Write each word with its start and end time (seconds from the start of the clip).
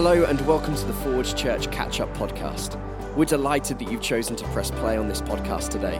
Hello, 0.00 0.22
and 0.22 0.40
welcome 0.42 0.76
to 0.76 0.84
the 0.84 0.92
Forge 0.92 1.34
Church 1.34 1.68
Catch 1.72 1.98
Up 1.98 2.08
Podcast. 2.14 2.80
We're 3.16 3.24
delighted 3.24 3.80
that 3.80 3.90
you've 3.90 4.00
chosen 4.00 4.36
to 4.36 4.44
press 4.50 4.70
play 4.70 4.96
on 4.96 5.08
this 5.08 5.20
podcast 5.20 5.70
today. 5.70 5.98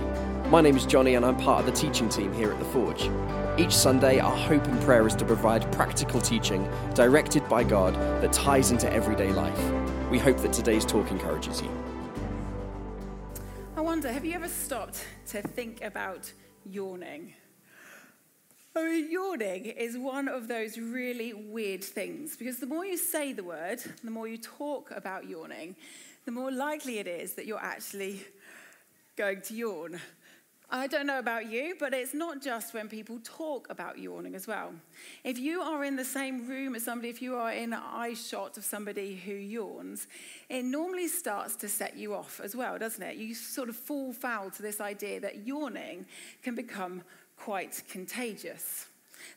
My 0.50 0.60
name 0.60 0.76
is 0.76 0.86
Johnny, 0.86 1.16
and 1.16 1.26
I'm 1.26 1.36
part 1.36 1.58
of 1.58 1.66
the 1.66 1.72
teaching 1.72 2.08
team 2.08 2.32
here 2.32 2.52
at 2.52 2.60
the 2.60 2.64
Forge. 2.66 3.10
Each 3.58 3.74
Sunday, 3.74 4.20
our 4.20 4.36
hope 4.36 4.64
and 4.68 4.80
prayer 4.82 5.04
is 5.04 5.16
to 5.16 5.24
provide 5.24 5.72
practical 5.72 6.20
teaching 6.20 6.70
directed 6.94 7.48
by 7.48 7.64
God 7.64 7.96
that 8.22 8.32
ties 8.32 8.70
into 8.70 8.88
everyday 8.92 9.32
life. 9.32 9.60
We 10.12 10.20
hope 10.20 10.38
that 10.42 10.52
today's 10.52 10.84
talk 10.84 11.10
encourages 11.10 11.60
you. 11.60 11.70
I 13.76 13.80
wonder, 13.80 14.12
have 14.12 14.24
you 14.24 14.34
ever 14.34 14.48
stopped 14.48 15.04
to 15.30 15.42
think 15.42 15.82
about 15.82 16.32
yawning? 16.64 17.34
I 18.76 18.84
mean, 18.84 19.10
yawning 19.10 19.66
is 19.66 19.96
one 19.96 20.28
of 20.28 20.46
those 20.46 20.78
really 20.78 21.32
weird 21.32 21.82
things 21.82 22.36
because 22.36 22.58
the 22.58 22.66
more 22.66 22.84
you 22.84 22.96
say 22.96 23.32
the 23.32 23.42
word, 23.42 23.80
the 24.04 24.10
more 24.10 24.28
you 24.28 24.38
talk 24.38 24.90
about 24.94 25.28
yawning, 25.28 25.74
the 26.24 26.32
more 26.32 26.52
likely 26.52 26.98
it 26.98 27.06
is 27.06 27.32
that 27.34 27.46
you're 27.46 27.58
actually 27.58 28.22
going 29.16 29.40
to 29.42 29.54
yawn. 29.54 30.00
I 30.70 30.86
don't 30.86 31.06
know 31.06 31.18
about 31.18 31.50
you, 31.50 31.76
but 31.80 31.94
it's 31.94 32.12
not 32.12 32.42
just 32.42 32.74
when 32.74 32.90
people 32.90 33.18
talk 33.24 33.68
about 33.70 33.98
yawning 33.98 34.34
as 34.34 34.46
well. 34.46 34.74
If 35.24 35.38
you 35.38 35.62
are 35.62 35.82
in 35.82 35.96
the 35.96 36.04
same 36.04 36.46
room 36.46 36.74
as 36.74 36.84
somebody, 36.84 37.08
if 37.08 37.22
you 37.22 37.36
are 37.36 37.50
in 37.50 37.72
eye 37.72 38.12
shot 38.12 38.58
of 38.58 38.66
somebody 38.66 39.16
who 39.16 39.32
yawns, 39.32 40.06
it 40.50 40.64
normally 40.64 41.08
starts 41.08 41.56
to 41.56 41.68
set 41.68 41.96
you 41.96 42.14
off 42.14 42.38
as 42.44 42.54
well, 42.54 42.78
doesn't 42.78 43.02
it? 43.02 43.16
You 43.16 43.34
sort 43.34 43.70
of 43.70 43.76
fall 43.76 44.12
foul 44.12 44.50
to 44.50 44.62
this 44.62 44.78
idea 44.78 45.20
that 45.20 45.46
yawning 45.46 46.04
can 46.42 46.54
become 46.54 47.02
quite 47.38 47.82
contagious. 47.90 48.86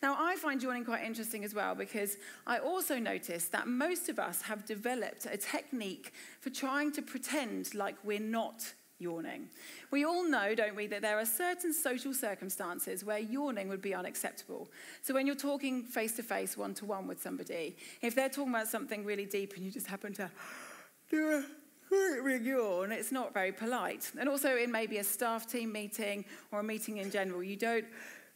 Now, 0.01 0.15
I 0.17 0.35
find 0.35 0.61
yawning 0.61 0.85
quite 0.85 1.03
interesting 1.03 1.43
as 1.43 1.53
well 1.53 1.75
because 1.75 2.17
I 2.47 2.57
also 2.59 2.97
notice 2.97 3.45
that 3.49 3.67
most 3.67 4.09
of 4.09 4.19
us 4.19 4.41
have 4.43 4.65
developed 4.65 5.25
a 5.25 5.37
technique 5.37 6.13
for 6.39 6.49
trying 6.49 6.91
to 6.93 7.01
pretend 7.01 7.75
like 7.75 7.95
we're 8.03 8.19
not 8.19 8.73
yawning. 9.01 9.49
We 9.89 10.05
all 10.05 10.27
know, 10.27 10.55
don't 10.55 10.75
we, 10.75 10.87
that 10.87 11.01
there 11.01 11.17
are 11.17 11.25
certain 11.25 11.73
social 11.73 12.13
circumstances 12.13 13.03
where 13.03 13.19
yawning 13.19 13.67
would 13.69 13.81
be 13.81 13.93
unacceptable. 13.93 14.69
So 15.01 15.13
when 15.13 15.25
you're 15.25 15.35
talking 15.35 15.83
face 15.83 16.15
to 16.17 16.23
face, 16.23 16.55
one 16.55 16.73
to 16.75 16.85
one 16.85 17.07
with 17.07 17.21
somebody, 17.21 17.75
if 18.01 18.15
they're 18.15 18.29
talking 18.29 18.53
about 18.53 18.67
something 18.67 19.03
really 19.03 19.25
deep 19.25 19.55
and 19.55 19.65
you 19.65 19.71
just 19.71 19.87
happen 19.87 20.13
to 20.13 20.29
do 21.09 21.29
a 21.29 21.43
yawn, 22.43 22.91
it's 22.91 23.11
not 23.11 23.33
very 23.33 23.51
polite. 23.51 24.11
And 24.19 24.29
also 24.29 24.57
in 24.57 24.71
maybe 24.71 24.97
a 24.97 25.03
staff 25.03 25.47
team 25.47 25.71
meeting 25.71 26.25
or 26.51 26.59
a 26.59 26.63
meeting 26.63 26.97
in 26.97 27.11
general, 27.11 27.43
you 27.43 27.55
don't 27.55 27.85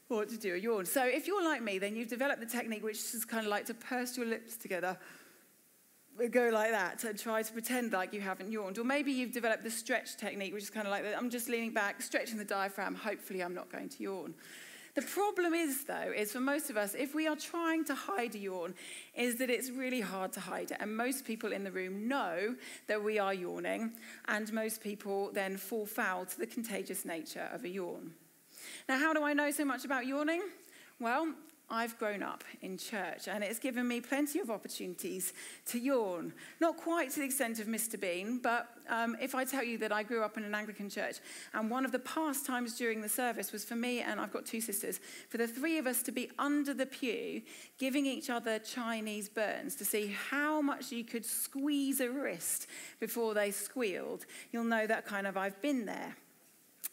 want 0.09 0.29
to 0.29 0.37
do 0.37 0.53
a 0.55 0.57
yawn. 0.57 0.85
So 0.85 1.05
if 1.05 1.27
you're 1.27 1.43
like 1.43 1.63
me, 1.63 1.79
then 1.79 1.95
you've 1.95 2.09
developed 2.09 2.41
the 2.41 2.45
technique 2.47 2.83
which 2.83 2.97
is 2.97 3.25
kind 3.25 3.45
of 3.45 3.49
like 3.49 3.65
to 3.65 3.73
purse 3.73 4.17
your 4.17 4.25
lips 4.25 4.55
together, 4.55 4.97
go 6.31 6.49
like 6.49 6.71
that 6.71 7.03
and 7.03 7.19
try 7.19 7.43
to 7.43 7.53
pretend 7.53 7.91
like 7.91 8.13
you 8.13 8.21
haven't 8.21 8.51
yawned. 8.51 8.77
Or 8.77 8.83
maybe 8.83 9.11
you've 9.11 9.33
developed 9.33 9.63
the 9.63 9.71
stretch 9.71 10.17
technique, 10.17 10.53
which 10.53 10.63
is 10.63 10.69
kind 10.69 10.87
of 10.87 10.91
like 10.91 11.03
I'm 11.17 11.29
just 11.29 11.49
leaning 11.49 11.71
back, 11.71 12.01
stretching 12.01 12.37
the 12.37 12.45
diaphragm, 12.45 12.95
hopefully 12.95 13.41
I'm 13.41 13.53
not 13.53 13.71
going 13.71 13.89
to 13.89 14.03
yawn. 14.03 14.33
The 14.95 15.01
problem 15.01 15.53
is, 15.53 15.83
though, 15.83 16.13
is 16.15 16.31
for 16.31 16.39
most 16.39 16.69
of 16.69 16.77
us, 16.77 16.95
if 16.95 17.13
we 17.13 17.27
are 17.27 17.35
trying 17.35 17.83
to 17.85 17.93
hide 17.93 18.33
a 18.33 18.37
yawn, 18.37 18.73
is 19.13 19.35
that 19.39 19.49
it's 19.49 19.69
really 19.69 19.99
hard 19.99 20.31
to 20.33 20.39
hide 20.39 20.71
it. 20.71 20.77
And 20.79 20.95
most 20.95 21.25
people 21.25 21.51
in 21.51 21.65
the 21.65 21.71
room 21.71 22.07
know 22.07 22.55
that 22.87 23.03
we 23.03 23.19
are 23.19 23.33
yawning, 23.33 23.91
and 24.29 24.51
most 24.53 24.81
people 24.81 25.31
then 25.33 25.57
fall 25.57 25.85
foul 25.85 26.25
to 26.25 26.39
the 26.39 26.47
contagious 26.47 27.03
nature 27.03 27.49
of 27.51 27.65
a 27.65 27.69
yawn. 27.69 28.13
Now, 28.87 28.97
how 28.97 29.13
do 29.13 29.21
I 29.21 29.33
know 29.33 29.51
so 29.51 29.65
much 29.65 29.83
about 29.83 30.05
yawning? 30.05 30.43
Well, 30.97 31.33
I've 31.69 31.97
grown 31.97 32.21
up 32.21 32.43
in 32.61 32.77
church 32.77 33.27
and 33.27 33.43
it's 33.43 33.59
given 33.59 33.87
me 33.87 34.01
plenty 34.01 34.39
of 34.39 34.51
opportunities 34.51 35.33
to 35.67 35.79
yawn. 35.79 36.33
Not 36.59 36.77
quite 36.77 37.09
to 37.11 37.19
the 37.19 37.25
extent 37.25 37.59
of 37.59 37.67
Mr. 37.67 37.99
Bean, 37.99 38.39
but 38.41 38.67
um, 38.89 39.17
if 39.19 39.33
I 39.33 39.45
tell 39.45 39.63
you 39.63 39.77
that 39.79 39.91
I 39.91 40.03
grew 40.03 40.23
up 40.23 40.37
in 40.37 40.43
an 40.43 40.53
Anglican 40.53 40.89
church 40.89 41.17
and 41.53 41.69
one 41.69 41.85
of 41.85 41.91
the 41.91 41.99
pastimes 41.99 42.77
during 42.77 43.01
the 43.01 43.09
service 43.09 43.51
was 43.51 43.65
for 43.65 43.75
me, 43.75 44.01
and 44.01 44.19
I've 44.19 44.31
got 44.31 44.45
two 44.45 44.61
sisters, 44.61 44.99
for 45.29 45.37
the 45.37 45.47
three 45.47 45.77
of 45.77 45.87
us 45.87 46.03
to 46.03 46.11
be 46.11 46.29
under 46.37 46.73
the 46.73 46.85
pew 46.85 47.41
giving 47.77 48.05
each 48.05 48.29
other 48.29 48.59
Chinese 48.59 49.27
burns 49.29 49.75
to 49.75 49.85
see 49.85 50.15
how 50.29 50.61
much 50.61 50.91
you 50.91 51.03
could 51.03 51.25
squeeze 51.25 51.99
a 51.99 52.09
wrist 52.09 52.67
before 52.99 53.33
they 53.33 53.51
squealed, 53.51 54.25
you'll 54.51 54.63
know 54.63 54.85
that 54.85 55.05
kind 55.05 55.27
of 55.27 55.37
I've 55.37 55.61
been 55.61 55.85
there. 55.85 56.15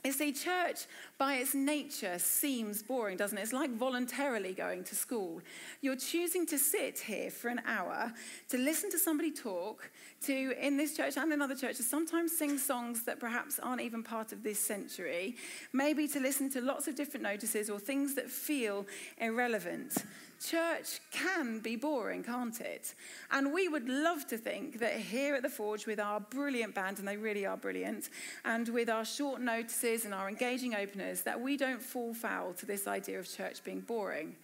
You 0.05 0.11
see, 0.11 0.33
church 0.33 0.87
by 1.17 1.37
its 1.37 1.55
nature 1.55 2.19
seems 2.19 2.83
boring, 2.83 3.17
doesn't 3.17 3.39
it? 3.39 3.43
It's 3.43 3.53
like 3.53 3.71
voluntarily 3.71 4.53
going 4.53 4.83
to 4.85 4.97
school. 4.97 5.41
You're 5.81 5.95
choosing 5.95 6.45
to 6.47 6.59
sit 6.59 6.99
here 6.99 7.31
for 7.31 7.49
an 7.49 7.63
hour 7.67 8.13
to 8.49 8.59
listen 8.59 8.91
to 8.91 8.99
somebody 8.99 9.31
talk, 9.31 9.89
to, 10.23 10.55
in 10.61 10.77
this 10.77 10.97
church 10.97 11.17
and 11.17 11.33
in 11.33 11.41
other 11.41 11.55
churches, 11.55 11.89
sometimes 11.89 12.37
sing 12.37 12.59
songs 12.59 13.05
that 13.05 13.21
perhaps 13.21 13.61
aren't 13.61 13.81
even 13.81 14.03
part 14.03 14.33
of 14.33 14.43
this 14.43 14.59
century, 14.59 15.37
maybe 15.73 16.09
to 16.09 16.19
listen 16.19 16.51
to 16.51 16.61
lots 16.61 16.89
of 16.89 16.97
different 16.97 17.23
notices 17.23 17.71
or 17.71 17.79
things 17.79 18.17
that 18.17 18.29
feel 18.29 18.85
irrelevant. 19.19 19.95
Church 20.43 21.01
can 21.13 21.61
be 21.61 21.77
boring, 21.77 22.25
can't 22.25 22.61
it? 22.61 22.95
And 23.31 23.53
we 23.53 23.69
would 23.69 23.89
love 23.89 24.27
to 24.27 24.37
think 24.37 24.81
that 24.81 24.95
here 24.95 25.37
at 25.37 25.43
the 25.43 25.49
Forge, 25.49 25.87
with 25.87 26.01
our 26.01 26.19
brilliant 26.19 26.75
band, 26.75 26.99
and 26.99 27.07
they 27.07 27.17
really 27.17 27.47
are 27.47 27.57
brilliant, 27.57 28.09
and 28.45 28.69
with 28.69 28.91
our 28.91 29.05
short 29.05 29.41
notices 29.41 30.05
and 30.05 30.13
our 30.13 30.29
engaging 30.29 30.75
openers, 30.75 31.23
that 31.23 31.41
we 31.41 31.57
don't 31.57 31.81
fall 31.81 32.13
foul 32.13 32.55
to 32.55 32.67
this 32.67 32.89
idea 32.89 33.21
of 33.21 33.31
church 33.31 33.63
being 33.63 33.81
boring. 33.81 34.35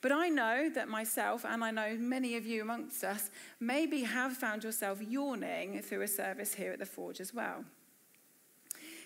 But 0.00 0.10
I 0.10 0.28
know 0.30 0.70
that 0.70 0.88
myself, 0.88 1.44
and 1.44 1.62
I 1.62 1.70
know 1.70 1.96
many 1.98 2.36
of 2.36 2.46
you 2.46 2.62
amongst 2.62 3.04
us, 3.04 3.30
maybe 3.60 4.02
have 4.02 4.32
found 4.32 4.64
yourself 4.64 5.00
yawning 5.02 5.82
through 5.82 6.02
a 6.02 6.08
service 6.08 6.54
here 6.54 6.72
at 6.72 6.78
the 6.78 6.86
Forge 6.86 7.20
as 7.20 7.34
well. 7.34 7.64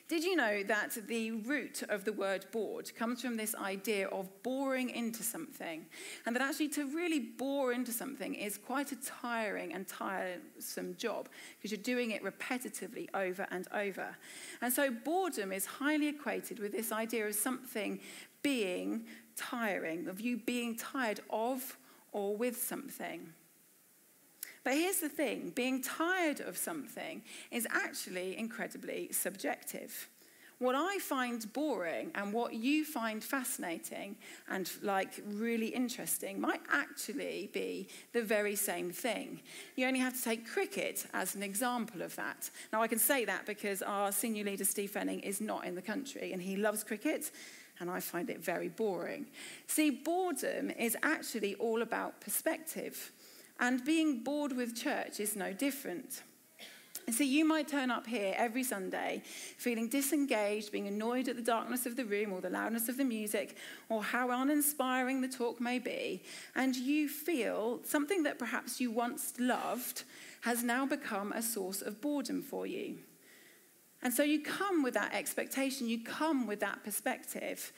Did 0.09 0.23
you 0.23 0.37
know 0.37 0.63
that 0.63 0.97
the 1.09 1.33
root 1.33 1.83
of 1.89 2.05
the 2.05 2.13
word 2.13 2.47
bored 2.53 2.95
comes 2.95 3.21
from 3.21 3.37
this 3.37 3.57
idea 3.57 4.07
of 4.07 4.29
boring 4.45 4.91
into 4.91 5.25
something? 5.25 5.85
And 6.25 6.37
that 6.37 6.43
actually 6.43 6.69
to 6.71 6.87
really 6.95 7.19
bore 7.19 7.73
into 7.73 7.91
something 7.91 8.37
is 8.37 8.57
quite 8.57 8.93
a 8.93 8.97
tiring 8.97 9.75
and 9.75 9.89
tiresome 9.89 10.95
job 10.97 11.29
because 11.57 11.73
you're 11.73 11.83
doing 11.83 12.13
it 12.13 12.23
repetitively 12.23 13.09
over 13.15 13.49
and 13.51 13.67
over. 13.75 14.17
And 14.63 14.73
so 14.73 14.93
boredom 14.93 15.51
is 15.51 15.67
highly 15.67 16.07
equated 16.07 16.61
with 16.61 16.71
this 16.71 16.93
idea 16.93 17.27
of 17.27 17.35
something 17.35 17.99
being 18.43 19.07
tiring, 19.35 20.07
of 20.07 20.21
you 20.21 20.37
being 20.37 20.77
tired 20.77 21.19
of 21.31 21.77
or 22.13 22.37
with 22.37 22.63
something. 22.63 23.33
But 24.67 24.75
here's 24.75 24.99
the 24.99 25.09
thing 25.09 25.53
being 25.55 25.81
tired 25.81 26.41
of 26.41 26.57
something 26.59 27.23
is 27.53 27.69
actually 27.71 28.37
incredibly 28.37 29.13
subjective. 29.13 30.09
What 30.59 30.75
I 30.75 30.99
find 30.99 31.53
boring 31.53 32.11
and 32.17 32.33
what 32.33 32.53
you 32.53 32.85
find 32.85 33.23
fascinating 33.23 34.17
and 34.51 34.69
like 34.83 35.23
really 35.25 35.69
interesting 35.69 36.41
might 36.41 36.63
actually 36.73 37.49
be 37.53 37.87
the 38.13 38.23
very 38.23 38.57
same 38.57 38.91
thing. 38.91 39.41
You 39.77 39.87
only 39.87 40.01
have 40.01 40.17
to 40.17 40.23
take 40.25 40.51
cricket 40.51 41.07
as 41.15 41.37
an 41.37 41.45
example 41.45 42.03
of 42.03 42.17
that. 42.17 42.51
Now, 42.73 42.83
I 42.83 42.89
can 42.89 42.99
say 42.99 43.25
that 43.25 43.47
because 43.47 43.83
our 43.83 44.11
senior 44.11 44.43
leader, 44.43 44.65
Steve 44.65 44.91
Fenning, 44.91 45.21
is 45.21 45.41
not 45.41 45.65
in 45.65 45.77
the 45.77 45.83
country 45.83 46.33
and 46.33 46.43
he 46.43 46.57
loves 46.57 46.83
cricket 46.83 47.31
and 47.79 47.89
I 47.89 48.01
find 48.01 48.31
it 48.31 48.41
very 48.41 48.69
boring. 48.69 49.27
See, 49.69 49.91
boredom 49.91 50.71
is 50.71 50.97
actually 51.05 51.55
all 51.57 51.83
about 51.83 52.21
perspective. 52.21 53.13
And 53.59 53.85
being 53.85 54.23
bored 54.23 54.53
with 54.53 54.77
church 54.77 55.19
is 55.21 55.35
no 55.37 55.53
different. 55.53 56.23
And 57.07 57.15
so 57.15 57.23
you 57.23 57.45
might 57.45 57.69
turn 57.69 57.91
up 57.91 58.07
here 58.07 58.35
every 58.37 58.65
Sunday 58.65 59.23
feeling 59.59 59.89
disengaged, 59.89 60.73
being 60.73 60.89
annoyed 60.89 61.29
at 61.29 61.37
the 61.37 61.43
darkness 61.43 61.87
of 61.87 61.95
the 61.95 62.05
room 62.05 62.33
or 62.33 62.41
the 62.41 62.51
loudness 62.51 62.89
of 62.89 62.97
the 62.97 63.05
music 63.05 63.57
or 63.89 64.03
how 64.03 64.31
uninspiring 64.31 65.21
the 65.21 65.29
talk 65.29 65.61
may 65.61 65.79
be, 65.79 66.23
and 66.57 66.75
you 66.75 67.09
feel 67.09 67.81
something 67.85 68.25
that 68.25 68.41
perhaps 68.41 68.81
you 68.81 68.91
once 68.91 69.35
loved 69.39 70.03
has 70.41 70.65
now 70.65 70.85
become 70.85 71.33
a 71.33 71.43
source 71.43 71.81
of 71.81 72.01
boredom 72.01 72.43
for 72.43 72.67
you. 72.67 72.99
And 74.03 74.13
so 74.13 74.25
you 74.25 74.43
come 74.43 74.83
with 74.83 74.95
that 74.95 75.15
expectation, 75.15 75.89
you 75.89 76.03
come 76.03 76.47
with 76.47 76.61
that 76.61 76.83
perspective. 76.83 77.73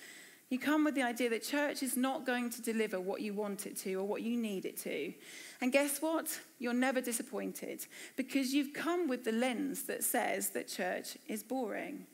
You 0.50 0.59
come 0.59 0.85
with 0.85 0.95
the 0.95 1.03
idea 1.03 1.29
that 1.31 1.43
church 1.43 1.83
is 1.83 1.97
not 1.97 2.25
going 2.25 2.49
to 2.50 2.62
deliver 2.62 2.99
what 2.99 3.21
you 3.21 3.35
want 3.35 3.67
it 3.67 3.77
to 3.79 3.95
or 3.95 4.05
what 4.05 4.23
you 4.23 4.37
need 4.37 4.65
it 4.65 4.79
to. 4.79 5.12
And 5.61 5.73
guess 5.73 6.00
what? 6.00 6.41
You're 6.59 6.73
never 6.73 7.03
disappointed 7.03 7.87
because 8.17 8.55
you've 8.55 8.73
come 8.73 9.09
with 9.09 9.25
the 9.25 9.33
lens 9.33 9.83
that 9.85 10.03
says 10.03 10.50
that 10.50 10.69
church 10.69 11.19
is 11.27 11.43
boring. 11.43 12.06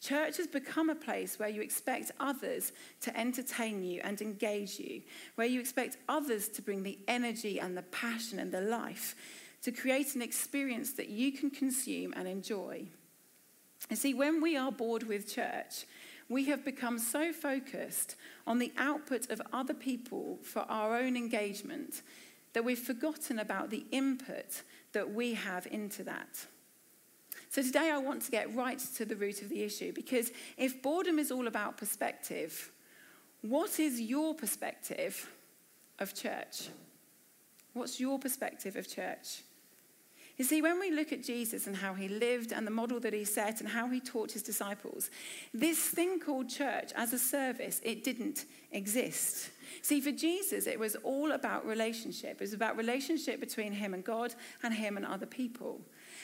Church 0.00 0.38
has 0.38 0.46
become 0.46 0.88
a 0.90 0.94
place 0.94 1.38
where 1.38 1.48
you 1.48 1.60
expect 1.62 2.10
others 2.20 2.72
to 3.02 3.18
entertain 3.18 3.82
you 3.82 4.00
and 4.02 4.20
engage 4.20 4.78
you, 4.78 5.02
where 5.34 5.46
you 5.46 5.60
expect 5.60 5.98
others 6.08 6.48
to 6.48 6.62
bring 6.62 6.82
the 6.82 6.98
energy 7.06 7.60
and 7.60 7.76
the 7.76 7.82
passion 7.82 8.38
and 8.38 8.52
the 8.52 8.62
life 8.62 9.14
to 9.62 9.72
create 9.72 10.14
an 10.14 10.22
experience 10.22 10.92
that 10.92 11.10
you 11.10 11.32
can 11.32 11.50
consume 11.50 12.14
and 12.16 12.26
enjoy. 12.26 12.86
You 13.90 13.96
see, 13.96 14.14
when 14.14 14.40
we 14.40 14.56
are 14.56 14.72
bored 14.72 15.02
with 15.02 15.32
church, 15.32 15.84
we 16.30 16.44
have 16.44 16.64
become 16.64 16.98
so 16.98 17.32
focused 17.32 18.14
on 18.46 18.60
the 18.60 18.72
output 18.78 19.30
of 19.30 19.42
other 19.52 19.74
people 19.74 20.38
for 20.42 20.60
our 20.70 20.96
own 20.96 21.16
engagement 21.16 22.02
that 22.52 22.64
we've 22.64 22.78
forgotten 22.78 23.38
about 23.40 23.68
the 23.68 23.84
input 23.90 24.62
that 24.92 25.12
we 25.12 25.34
have 25.34 25.66
into 25.66 26.04
that. 26.04 26.46
So 27.50 27.62
today 27.62 27.90
I 27.90 27.98
want 27.98 28.22
to 28.22 28.30
get 28.30 28.54
right 28.54 28.78
to 28.96 29.04
the 29.04 29.16
root 29.16 29.42
of 29.42 29.48
the 29.48 29.62
issue 29.62 29.92
because 29.92 30.30
if 30.56 30.80
boredom 30.80 31.18
is 31.18 31.32
all 31.32 31.48
about 31.48 31.76
perspective, 31.76 32.70
what 33.42 33.80
is 33.80 34.00
your 34.00 34.32
perspective 34.32 35.28
of 35.98 36.14
church? 36.14 36.68
What's 37.72 37.98
your 37.98 38.20
perspective 38.20 38.76
of 38.76 38.88
church? 38.88 39.42
You 40.40 40.44
see, 40.44 40.62
when 40.62 40.80
we 40.80 40.90
look 40.90 41.12
at 41.12 41.22
Jesus 41.22 41.66
and 41.66 41.76
how 41.76 41.92
he 41.92 42.08
lived 42.08 42.50
and 42.50 42.66
the 42.66 42.70
model 42.70 42.98
that 43.00 43.12
he 43.12 43.26
set 43.26 43.60
and 43.60 43.68
how 43.68 43.90
he 43.90 44.00
taught 44.00 44.32
his 44.32 44.42
disciples, 44.42 45.10
this 45.52 45.78
thing 45.78 46.18
called 46.18 46.48
church 46.48 46.92
as 46.96 47.12
a 47.12 47.18
service, 47.18 47.78
it 47.84 48.02
didn't 48.02 48.46
exist. 48.72 49.50
See, 49.82 50.00
for 50.00 50.12
Jesus, 50.12 50.66
it 50.66 50.78
was 50.78 50.96
all 51.04 51.32
about 51.32 51.66
relationship. 51.66 52.36
It 52.36 52.40
was 52.40 52.54
about 52.54 52.78
relationship 52.78 53.38
between 53.38 53.74
him 53.74 53.92
and 53.92 54.02
God 54.02 54.34
and 54.62 54.72
him 54.72 54.96
and 54.96 55.04
other 55.04 55.26
people. 55.26 55.82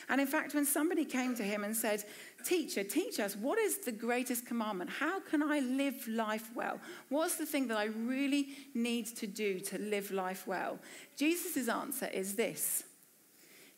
And 0.08 0.18
in 0.18 0.26
fact, 0.26 0.54
when 0.54 0.64
somebody 0.64 1.04
came 1.04 1.36
to 1.36 1.42
him 1.42 1.62
and 1.62 1.76
said, 1.76 2.02
Teacher, 2.42 2.84
teach 2.84 3.20
us, 3.20 3.36
what 3.36 3.58
is 3.58 3.80
the 3.84 3.92
greatest 3.92 4.46
commandment? 4.46 4.88
How 4.88 5.20
can 5.20 5.42
I 5.42 5.58
live 5.58 6.08
life 6.08 6.48
well? 6.54 6.80
What's 7.10 7.36
the 7.36 7.44
thing 7.44 7.68
that 7.68 7.76
I 7.76 7.84
really 7.84 8.48
need 8.72 9.14
to 9.16 9.26
do 9.26 9.60
to 9.60 9.78
live 9.78 10.10
life 10.10 10.46
well? 10.46 10.78
Jesus' 11.18 11.68
answer 11.68 12.08
is 12.14 12.34
this 12.34 12.84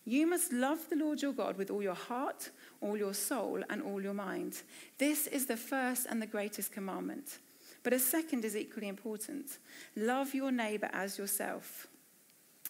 You 0.09 0.27
must 0.27 0.55
love 0.55 0.89
the 0.89 0.97
Lord 0.97 1.21
your 1.21 1.35
God 1.35 1.59
with 1.59 1.71
all 1.71 1.83
your 1.83 1.93
heart, 1.93 2.49
all 2.81 2.97
your 2.97 3.13
soul, 3.13 3.63
and 3.69 3.83
all 3.83 4.01
your 4.01 4.15
mind. 4.15 4.63
This 4.97 5.27
is 5.27 5.45
the 5.45 5.57
first 5.59 6.07
and 6.09 6.23
the 6.23 6.27
greatest 6.27 6.73
commandment. 6.73 7.41
But 7.83 7.93
a 7.93 7.99
second 7.99 8.47
is 8.47 8.57
equally 8.57 8.89
important 8.89 9.59
love 9.95 10.33
your 10.33 10.51
neighbor 10.51 10.89
as 10.95 11.19
yourself. 11.19 11.89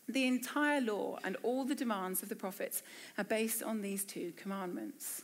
The 0.09 0.27
entire 0.27 0.81
law 0.81 1.19
and 1.23 1.37
all 1.45 1.65
the 1.65 1.77
demands 1.77 2.25
of 2.25 2.29
the 2.29 2.35
prophets 2.35 2.83
are 3.17 3.23
based 3.23 3.63
on 3.63 3.83
these 3.83 4.05
two 4.05 4.33
commandments. 4.37 5.23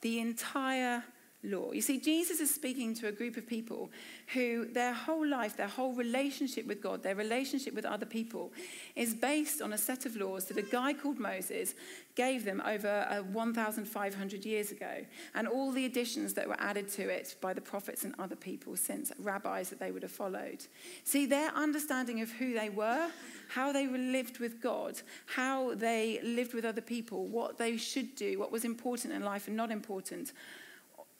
The 0.00 0.18
entire 0.18 1.04
law. 1.42 1.72
You 1.72 1.80
see, 1.80 2.00
Jesus 2.00 2.40
is 2.40 2.52
speaking 2.52 2.94
to 2.94 3.08
a 3.08 3.12
group 3.12 3.36
of 3.36 3.46
people 3.46 3.90
who 4.32 4.66
their 4.66 4.92
whole 4.92 5.26
life, 5.26 5.56
their 5.56 5.68
whole 5.68 5.94
relationship 5.94 6.66
with 6.66 6.82
God, 6.82 7.02
their 7.02 7.14
relationship 7.14 7.74
with 7.74 7.84
other 7.84 8.06
people 8.06 8.52
is 8.94 9.14
based 9.14 9.62
on 9.62 9.72
a 9.72 9.78
set 9.78 10.06
of 10.06 10.16
laws 10.16 10.46
that 10.46 10.56
a 10.56 10.62
guy 10.62 10.92
called 10.92 11.18
Moses 11.18 11.74
gave 12.14 12.44
them 12.44 12.62
over 12.66 13.06
uh, 13.10 13.22
1,500 13.22 14.44
years 14.44 14.72
ago, 14.72 15.04
and 15.34 15.46
all 15.46 15.70
the 15.70 15.84
additions 15.84 16.32
that 16.34 16.48
were 16.48 16.56
added 16.58 16.88
to 16.88 17.08
it 17.08 17.36
by 17.40 17.52
the 17.52 17.60
prophets 17.60 18.04
and 18.04 18.14
other 18.18 18.36
people 18.36 18.74
since, 18.74 19.12
rabbis 19.18 19.68
that 19.68 19.78
they 19.78 19.90
would 19.90 20.02
have 20.02 20.10
followed. 20.10 20.64
See, 21.04 21.26
their 21.26 21.50
understanding 21.50 22.22
of 22.22 22.30
who 22.32 22.54
they 22.54 22.70
were, 22.70 23.08
how 23.48 23.72
they 23.72 23.86
lived 23.86 24.38
with 24.38 24.62
God, 24.62 25.00
how 25.26 25.74
they 25.74 26.20
lived 26.22 26.54
with 26.54 26.64
other 26.64 26.80
people, 26.80 27.26
what 27.26 27.58
they 27.58 27.76
should 27.76 28.16
do, 28.16 28.38
what 28.38 28.50
was 28.50 28.64
important 28.64 29.12
in 29.12 29.22
life 29.22 29.46
and 29.46 29.56
not 29.56 29.70
important 29.70 30.32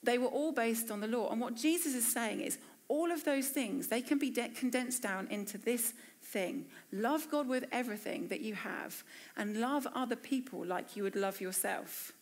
they 0.07 0.19
were 0.19 0.29
all 0.29 0.53
based 0.53 0.91
on 0.91 1.01
the 1.01 1.07
law. 1.07 1.31
And 1.31 1.41
what 1.41 1.55
Jesus 1.55 1.95
is 1.95 2.11
saying 2.11 2.41
is 2.41 2.59
all 2.89 3.11
of 3.11 3.25
those 3.25 3.49
things, 3.49 3.89
they 3.89 4.01
can 4.01 4.19
be 4.19 4.31
de- 4.31 4.49
condensed 4.49 5.03
down 5.03 5.27
into 5.29 5.59
this 5.59 5.93
thing 6.23 6.67
love 6.93 7.29
God 7.31 7.49
with 7.49 7.65
everything 7.73 8.29
that 8.29 8.41
you 8.41 8.55
have, 8.55 9.05
and 9.37 9.61
love 9.61 9.87
other 9.95 10.17
people 10.17 10.65
like 10.65 10.97
you 10.97 11.03
would 11.03 11.17
love 11.17 11.41
yourself. 11.41 12.13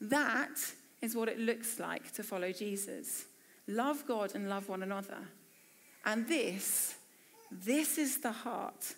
That 0.00 0.58
is 1.00 1.14
what 1.14 1.28
it 1.28 1.38
looks 1.38 1.78
like 1.78 2.12
to 2.12 2.22
follow 2.22 2.52
Jesus. 2.52 3.26
Love 3.66 4.04
God 4.06 4.34
and 4.34 4.48
love 4.48 4.68
one 4.68 4.82
another. 4.82 5.18
And 6.04 6.26
this, 6.26 6.94
this 7.50 7.98
is 7.98 8.18
the 8.18 8.32
heart 8.32 8.94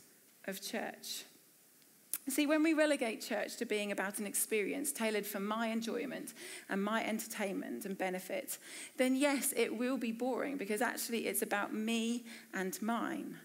of 0.47 0.62
church. 0.62 1.25
See, 2.30 2.46
when 2.46 2.62
we 2.62 2.74
relegate 2.74 3.20
church 3.20 3.56
to 3.56 3.64
being 3.64 3.90
about 3.90 4.20
an 4.20 4.26
experience 4.26 4.92
tailored 4.92 5.26
for 5.26 5.40
my 5.40 5.66
enjoyment 5.66 6.32
and 6.68 6.82
my 6.82 7.04
entertainment 7.04 7.84
and 7.84 7.98
benefit, 7.98 8.58
then 8.96 9.16
yes, 9.16 9.52
it 9.56 9.76
will 9.76 9.96
be 9.96 10.12
boring 10.12 10.56
because 10.56 10.80
actually 10.80 11.26
it's 11.26 11.42
about 11.42 11.74
me 11.74 12.24
and 12.54 12.80
mine. 12.80 13.36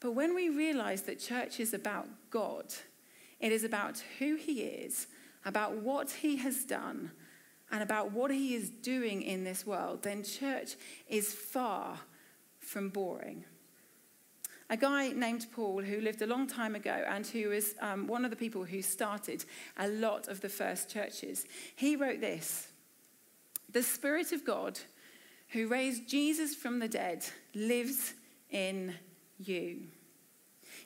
But 0.00 0.12
when 0.12 0.34
we 0.34 0.50
realize 0.50 1.02
that 1.02 1.20
church 1.20 1.58
is 1.58 1.72
about 1.72 2.06
God, 2.28 2.66
it 3.40 3.50
is 3.50 3.64
about 3.64 4.02
who 4.18 4.36
He 4.36 4.60
is, 4.60 5.06
about 5.46 5.76
what 5.76 6.10
He 6.10 6.36
has 6.36 6.64
done, 6.64 7.12
and 7.72 7.82
about 7.82 8.12
what 8.12 8.30
He 8.30 8.54
is 8.54 8.68
doing 8.68 9.22
in 9.22 9.42
this 9.42 9.66
world, 9.66 10.02
then 10.02 10.22
church 10.22 10.76
is 11.08 11.32
far 11.32 11.98
from 12.58 12.90
boring 12.90 13.46
a 14.68 14.76
guy 14.76 15.10
named 15.10 15.46
Paul 15.52 15.82
who 15.82 16.00
lived 16.00 16.22
a 16.22 16.26
long 16.26 16.46
time 16.46 16.74
ago 16.74 17.04
and 17.08 17.26
who 17.26 17.50
was 17.50 17.74
um, 17.80 18.06
one 18.06 18.24
of 18.24 18.30
the 18.30 18.36
people 18.36 18.64
who 18.64 18.82
started 18.82 19.44
a 19.76 19.88
lot 19.88 20.28
of 20.28 20.40
the 20.40 20.48
first 20.48 20.90
churches. 20.90 21.46
He 21.76 21.96
wrote 21.96 22.20
this 22.20 22.68
The 23.70 23.82
Spirit 23.82 24.32
of 24.32 24.44
God 24.44 24.78
who 25.50 25.68
raised 25.68 26.08
Jesus 26.08 26.54
from 26.54 26.80
the 26.80 26.88
dead 26.88 27.24
lives 27.54 28.14
in 28.50 28.94
you. 29.38 29.82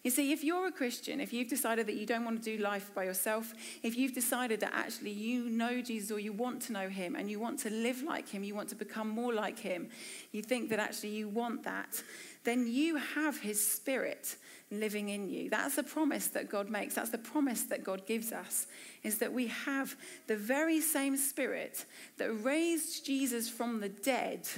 You 0.02 0.11
see, 0.11 0.32
if 0.32 0.43
you're 0.43 0.67
a 0.67 0.73
Christian, 0.73 1.20
if 1.20 1.31
you've 1.31 1.49
decided 1.49 1.87
that 1.87 1.97
you 1.97 2.06
don't 2.06 2.25
want 2.25 2.43
to 2.43 2.56
do 2.56 2.62
life 2.62 2.91
by 2.94 3.05
yourself, 3.05 3.52
if 3.82 3.99
you've 3.99 4.14
decided 4.14 4.61
that 4.61 4.73
actually 4.75 5.11
you 5.11 5.50
know 5.50 5.82
Jesus 5.82 6.11
or 6.11 6.19
you 6.19 6.32
want 6.32 6.62
to 6.62 6.73
know 6.73 6.88
him 6.88 7.17
and 7.17 7.31
you 7.31 7.38
want 7.38 7.58
to 7.61 7.70
live 7.70 8.02
like 8.02 8.26
him, 8.26 8.43
you 8.43 8.55
want 8.55 8.70
to 8.70 8.75
become 8.75 9.08
more 9.08 9.35
like 9.35 9.58
him, 9.58 9.91
you 10.32 10.43
think 10.43 10.70
that 10.70 10.79
actually 10.79 11.11
you 11.11 11.29
want 11.29 11.64
that, 11.64 12.02
then 12.44 12.67
you 12.67 12.97
have 12.97 13.38
his 13.41 13.64
spirit 13.64 14.37
living 14.70 15.11
in 15.11 15.29
you. 15.29 15.50
That's 15.50 15.76
a 15.76 15.82
promise 15.82 16.29
that 16.29 16.49
God 16.49 16.70
makes. 16.70 16.94
That's 16.94 17.11
the 17.11 17.19
promise 17.19 17.64
that 17.64 17.85
God 17.85 18.06
gives 18.06 18.32
us 18.32 18.67
is 19.03 19.19
that 19.19 19.32
we 19.32 19.49
have 19.49 19.96
the 20.29 20.37
very 20.37 20.81
same 20.81 21.17
spirit 21.17 21.85
that 22.17 22.32
raised 22.43 23.05
Jesus 23.05 23.50
from 23.50 23.81
the 23.81 23.88
dead 23.91 24.49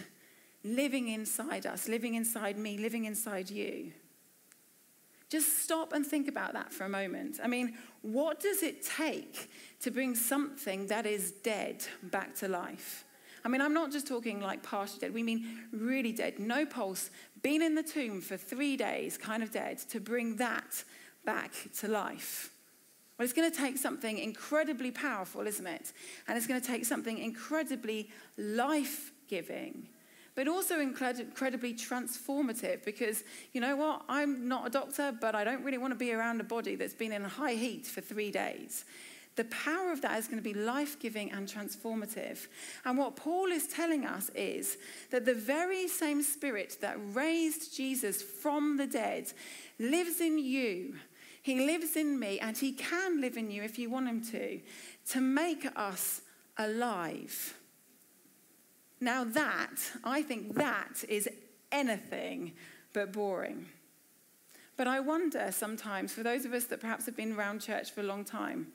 living 0.63 1.09
inside 1.09 1.67
us, 1.67 1.89
living 1.89 2.15
inside 2.15 2.57
me, 2.57 2.79
living 2.79 3.07
inside 3.07 3.51
you. 3.51 3.93
Just 5.33 5.63
stop 5.63 5.95
and 5.95 6.07
think 6.07 6.29
about 6.29 6.53
that 6.53 6.75
for 6.75 6.85
a 6.85 6.91
moment. 6.91 7.41
I 7.43 7.49
mean, 7.49 7.73
what 8.03 8.39
does 8.39 8.63
it 8.63 8.85
take 8.85 9.51
to 9.81 9.91
bring 9.91 10.15
something 10.15 10.89
that 10.89 11.07
is 11.07 11.31
dead 11.31 11.83
back 12.03 12.35
to 12.41 12.49
life? 12.49 13.07
I 13.43 13.49
mean, 13.49 13.63
I'm 13.63 13.73
not 13.73 13.91
just 13.91 14.07
talking 14.07 14.43
like 14.43 14.63
partially 14.63 15.01
dead, 15.01 15.15
we 15.15 15.23
mean 15.23 15.47
really 15.73 16.13
dead, 16.13 16.39
no 16.39 16.67
pulse, 16.67 17.09
been 17.41 17.63
in 17.63 17.75
the 17.75 17.83
tomb 17.83 18.21
for 18.21 18.37
three 18.37 18.77
days, 18.77 19.17
kind 19.17 19.43
of 19.43 19.51
dead, 19.51 19.79
to 19.89 20.01
bring 20.01 20.37
that 20.37 20.85
back 21.25 21.53
to 21.79 21.89
life. 21.89 22.51
Well, 23.17 23.25
it's 23.25 23.33
going 23.33 23.51
to 23.51 23.57
take 23.57 23.79
something 23.79 24.19
incredibly 24.19 24.91
powerful, 24.91 25.47
isn't 25.47 25.67
it? 25.67 25.95
And 26.29 26.37
it's 26.37 26.47
going 26.47 26.61
to 26.61 26.67
take 26.67 26.85
something 26.85 27.17
incredibly 27.17 28.11
life 28.37 29.13
giving 29.29 29.89
but 30.35 30.49
also 30.49 30.81
incredibly 30.81 31.75
transformative 31.75 32.85
because 32.85 33.23
you 33.53 33.61
know 33.61 33.77
what? 33.77 34.03
I'm 34.09 34.49
not 34.49 34.67
a 34.67 34.71
doctor, 34.71 35.15
but 35.21 35.35
I 35.35 35.45
don't 35.45 35.63
really 35.63 35.79
want 35.79 35.93
to 35.93 35.99
be 35.99 36.13
around 36.13 36.41
a 36.41 36.45
body 36.45 36.75
that's 36.75 36.95
been 36.95 37.13
in 37.13 37.25
high 37.25 37.55
heat 37.55 37.87
for 37.87 38.01
three 38.01 38.31
days. 38.31 38.85
The 39.35 39.45
power 39.45 39.91
of 39.93 40.03
that 40.03 40.19
is 40.19 40.27
going 40.27 40.43
to 40.43 40.43
be 40.43 40.53
life 40.53 40.99
giving 40.99 41.33
and 41.33 41.49
transformative. 41.49 42.49
And 42.85 42.99
what 42.99 43.17
Paul 43.17 43.47
is 43.47 43.67
telling 43.67 44.05
us 44.05 44.31
is 44.35 44.77
that 45.11 45.25
the 45.25 45.35
very 45.35 45.89
same 45.89 46.23
spirit 46.23 46.79
that 46.83 46.99
raised 47.13 47.75
Jesus 47.75 48.23
from 48.23 48.77
the 48.77 48.87
dead 48.87 49.33
lives 49.79 50.21
in 50.21 50.39
you. 50.39 50.97
He 51.43 51.67
lives 51.67 51.97
in 51.97 52.21
me, 52.21 52.39
and 52.41 52.57
he 52.57 52.73
can 52.73 53.21
live 53.21 53.37
in 53.37 53.51
you 53.51 53.63
if 53.63 53.79
you 53.79 53.91
want 53.91 54.09
him 54.09 54.23
to, 54.27 54.61
to 55.11 55.21
make 55.21 55.67
us 55.77 56.21
alive. 56.59 57.59
Now, 59.03 59.25
that, 59.25 59.91
I 60.05 60.23
think 60.23 60.55
that 60.55 61.03
is 61.09 61.29
anything 61.73 62.53
but 62.93 63.13
boring. 63.13 63.67
But 64.77 64.87
I 64.87 65.01
wonder 65.01 65.51
sometimes, 65.51 66.13
for 66.13 66.23
those 66.23 66.45
of 66.45 66.53
us 66.53 66.67
that 66.67 66.81
perhaps 66.81 67.07
have 67.07 67.17
been 67.17 67.33
around 67.33 67.63
church 67.63 67.91
for 67.91 68.01
a 68.01 68.05
long 68.05 68.25
time, 68.25 68.69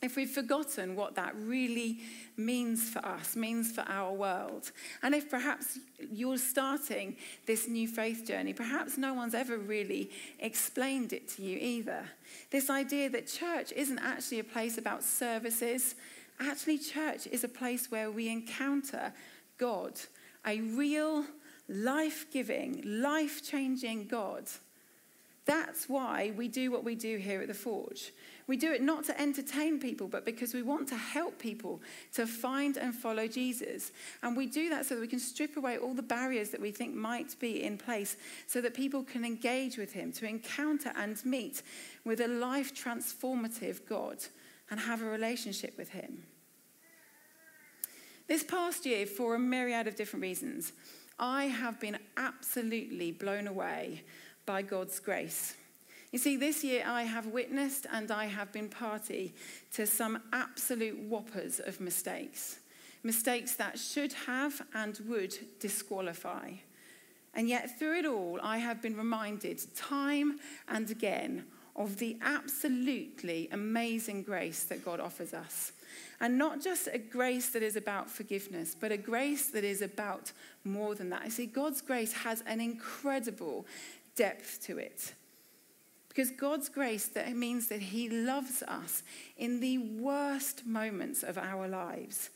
if 0.00 0.16
we've 0.16 0.30
forgotten 0.30 0.96
what 0.96 1.16
that 1.16 1.36
really 1.36 1.98
means 2.38 2.88
for 2.88 3.04
us, 3.04 3.36
means 3.36 3.70
for 3.70 3.82
our 3.82 4.14
world. 4.14 4.72
And 5.02 5.14
if 5.14 5.28
perhaps 5.28 5.78
you're 6.10 6.38
starting 6.38 7.16
this 7.46 7.68
new 7.68 7.86
faith 7.86 8.26
journey, 8.26 8.54
perhaps 8.54 8.96
no 8.96 9.12
one's 9.12 9.34
ever 9.34 9.58
really 9.58 10.10
explained 10.40 11.12
it 11.12 11.28
to 11.36 11.42
you 11.42 11.58
either. 11.60 12.04
This 12.50 12.70
idea 12.70 13.10
that 13.10 13.26
church 13.26 13.70
isn't 13.76 13.98
actually 13.98 14.38
a 14.38 14.44
place 14.44 14.78
about 14.78 15.04
services, 15.04 15.94
actually, 16.40 16.78
church 16.78 17.26
is 17.26 17.44
a 17.44 17.48
place 17.48 17.90
where 17.90 18.10
we 18.10 18.28
encounter 18.28 19.12
God, 19.62 19.92
a 20.44 20.60
real, 20.60 21.24
life 21.68 22.26
giving, 22.32 22.82
life 22.84 23.36
changing 23.48 24.08
God 24.08 24.50
That's 25.44 25.88
why 25.88 26.32
we 26.36 26.46
do 26.46 26.70
what 26.70 26.84
we 26.84 26.94
do 26.94 27.16
here 27.16 27.40
at 27.42 27.48
the 27.48 27.54
Forge. 27.54 28.12
We 28.46 28.56
do 28.56 28.72
it 28.72 28.82
not 28.82 29.04
to 29.06 29.20
entertain 29.20 29.80
people, 29.80 30.06
but 30.06 30.24
because 30.24 30.54
we 30.54 30.62
want 30.62 30.88
to 30.88 30.96
help 30.96 31.38
people 31.38 31.80
to 32.14 32.26
find 32.26 32.76
and 32.76 32.94
follow 32.94 33.26
Jesus. 33.26 33.90
And 34.22 34.36
we 34.36 34.46
do 34.46 34.68
that 34.70 34.86
so 34.86 34.94
that 34.94 35.00
we 35.00 35.08
can 35.08 35.18
strip 35.18 35.56
away 35.56 35.78
all 35.78 35.94
the 35.94 36.02
barriers 36.02 36.50
that 36.50 36.60
we 36.60 36.70
think 36.70 36.94
might 36.94 37.38
be 37.40 37.62
in 37.62 37.76
place 37.76 38.16
so 38.46 38.60
that 38.60 38.74
people 38.74 39.02
can 39.02 39.24
engage 39.24 39.78
with 39.78 39.92
Him, 39.92 40.12
to 40.12 40.26
encounter 40.26 40.92
and 40.96 41.24
meet 41.24 41.62
with 42.04 42.20
a 42.20 42.28
life 42.28 42.72
transformative 42.74 43.86
God 43.88 44.18
and 44.70 44.78
have 44.78 45.02
a 45.02 45.06
relationship 45.06 45.76
with 45.76 45.88
Him. 45.88 46.22
This 48.32 48.44
past 48.44 48.86
year, 48.86 49.04
for 49.04 49.34
a 49.34 49.38
myriad 49.38 49.86
of 49.86 49.94
different 49.94 50.22
reasons, 50.22 50.72
I 51.18 51.48
have 51.48 51.78
been 51.78 51.98
absolutely 52.16 53.12
blown 53.12 53.46
away 53.46 54.04
by 54.46 54.62
God's 54.62 54.98
grace. 55.00 55.54
You 56.12 56.18
see, 56.18 56.38
this 56.38 56.64
year 56.64 56.82
I 56.86 57.02
have 57.02 57.26
witnessed 57.26 57.86
and 57.92 58.10
I 58.10 58.24
have 58.24 58.50
been 58.50 58.70
party 58.70 59.34
to 59.74 59.86
some 59.86 60.18
absolute 60.32 60.98
whoppers 60.98 61.60
of 61.60 61.78
mistakes. 61.78 62.60
Mistakes 63.02 63.54
that 63.56 63.78
should 63.78 64.14
have 64.14 64.62
and 64.72 64.98
would 65.06 65.36
disqualify. 65.60 66.52
And 67.34 67.50
yet, 67.50 67.78
through 67.78 67.98
it 67.98 68.06
all, 68.06 68.40
I 68.42 68.56
have 68.56 68.80
been 68.80 68.96
reminded 68.96 69.60
time 69.76 70.40
and 70.68 70.90
again 70.90 71.44
of 71.76 71.98
the 71.98 72.16
absolutely 72.22 73.50
amazing 73.52 74.22
grace 74.22 74.64
that 74.64 74.86
God 74.86 75.00
offers 75.00 75.34
us. 75.34 75.72
And 76.20 76.38
not 76.38 76.62
just 76.62 76.88
a 76.92 76.98
grace 76.98 77.50
that 77.50 77.62
is 77.62 77.76
about 77.76 78.10
forgiveness, 78.10 78.76
but 78.78 78.92
a 78.92 78.96
grace 78.96 79.48
that 79.48 79.64
is 79.64 79.82
about 79.82 80.32
more 80.64 80.94
than 80.94 81.10
that. 81.10 81.24
You 81.24 81.30
see, 81.30 81.46
God's 81.46 81.80
grace 81.80 82.12
has 82.12 82.42
an 82.46 82.60
incredible 82.60 83.66
depth 84.16 84.64
to 84.66 84.78
it. 84.78 85.14
Because 86.08 86.30
God's 86.30 86.68
grace 86.68 87.06
that 87.06 87.34
means 87.34 87.68
that 87.68 87.80
He 87.80 88.08
loves 88.08 88.62
us 88.62 89.02
in 89.38 89.60
the 89.60 89.78
worst 89.78 90.66
moments 90.66 91.22
of 91.22 91.38
our 91.38 91.66
lives. 91.66 92.30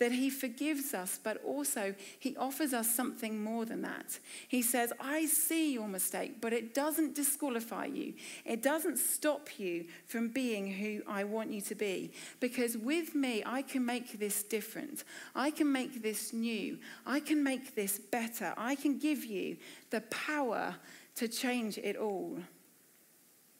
That 0.00 0.12
He 0.12 0.30
forgives 0.30 0.92
us, 0.92 1.20
but 1.22 1.42
also 1.44 1.94
He 2.18 2.36
offers 2.36 2.74
us 2.74 2.92
something 2.92 3.40
more 3.42 3.64
than 3.64 3.82
that. 3.82 4.18
He 4.48 4.62
says, 4.62 4.92
I 4.98 5.26
see 5.26 5.72
your 5.72 5.86
mistake, 5.86 6.40
but 6.40 6.52
it 6.52 6.74
doesn't 6.74 7.14
disqualify 7.14 7.84
you. 7.84 8.14
It 8.44 8.62
doesn't 8.62 8.96
stop 8.96 9.60
you 9.60 9.84
from 10.06 10.28
being 10.28 10.66
who 10.72 11.02
I 11.06 11.24
want 11.24 11.52
you 11.52 11.60
to 11.60 11.74
be. 11.74 12.10
Because 12.40 12.76
with 12.76 13.14
me, 13.14 13.42
I 13.46 13.62
can 13.62 13.86
make 13.86 14.18
this 14.18 14.42
different. 14.42 15.04
I 15.34 15.50
can 15.50 15.70
make 15.70 16.02
this 16.02 16.32
new. 16.32 16.78
I 17.06 17.20
can 17.20 17.44
make 17.44 17.74
this 17.74 17.98
better. 17.98 18.54
I 18.56 18.74
can 18.74 18.98
give 18.98 19.24
you 19.24 19.58
the 19.90 20.00
power 20.00 20.76
to 21.16 21.28
change 21.28 21.76
it 21.76 21.96
all. 21.96 22.38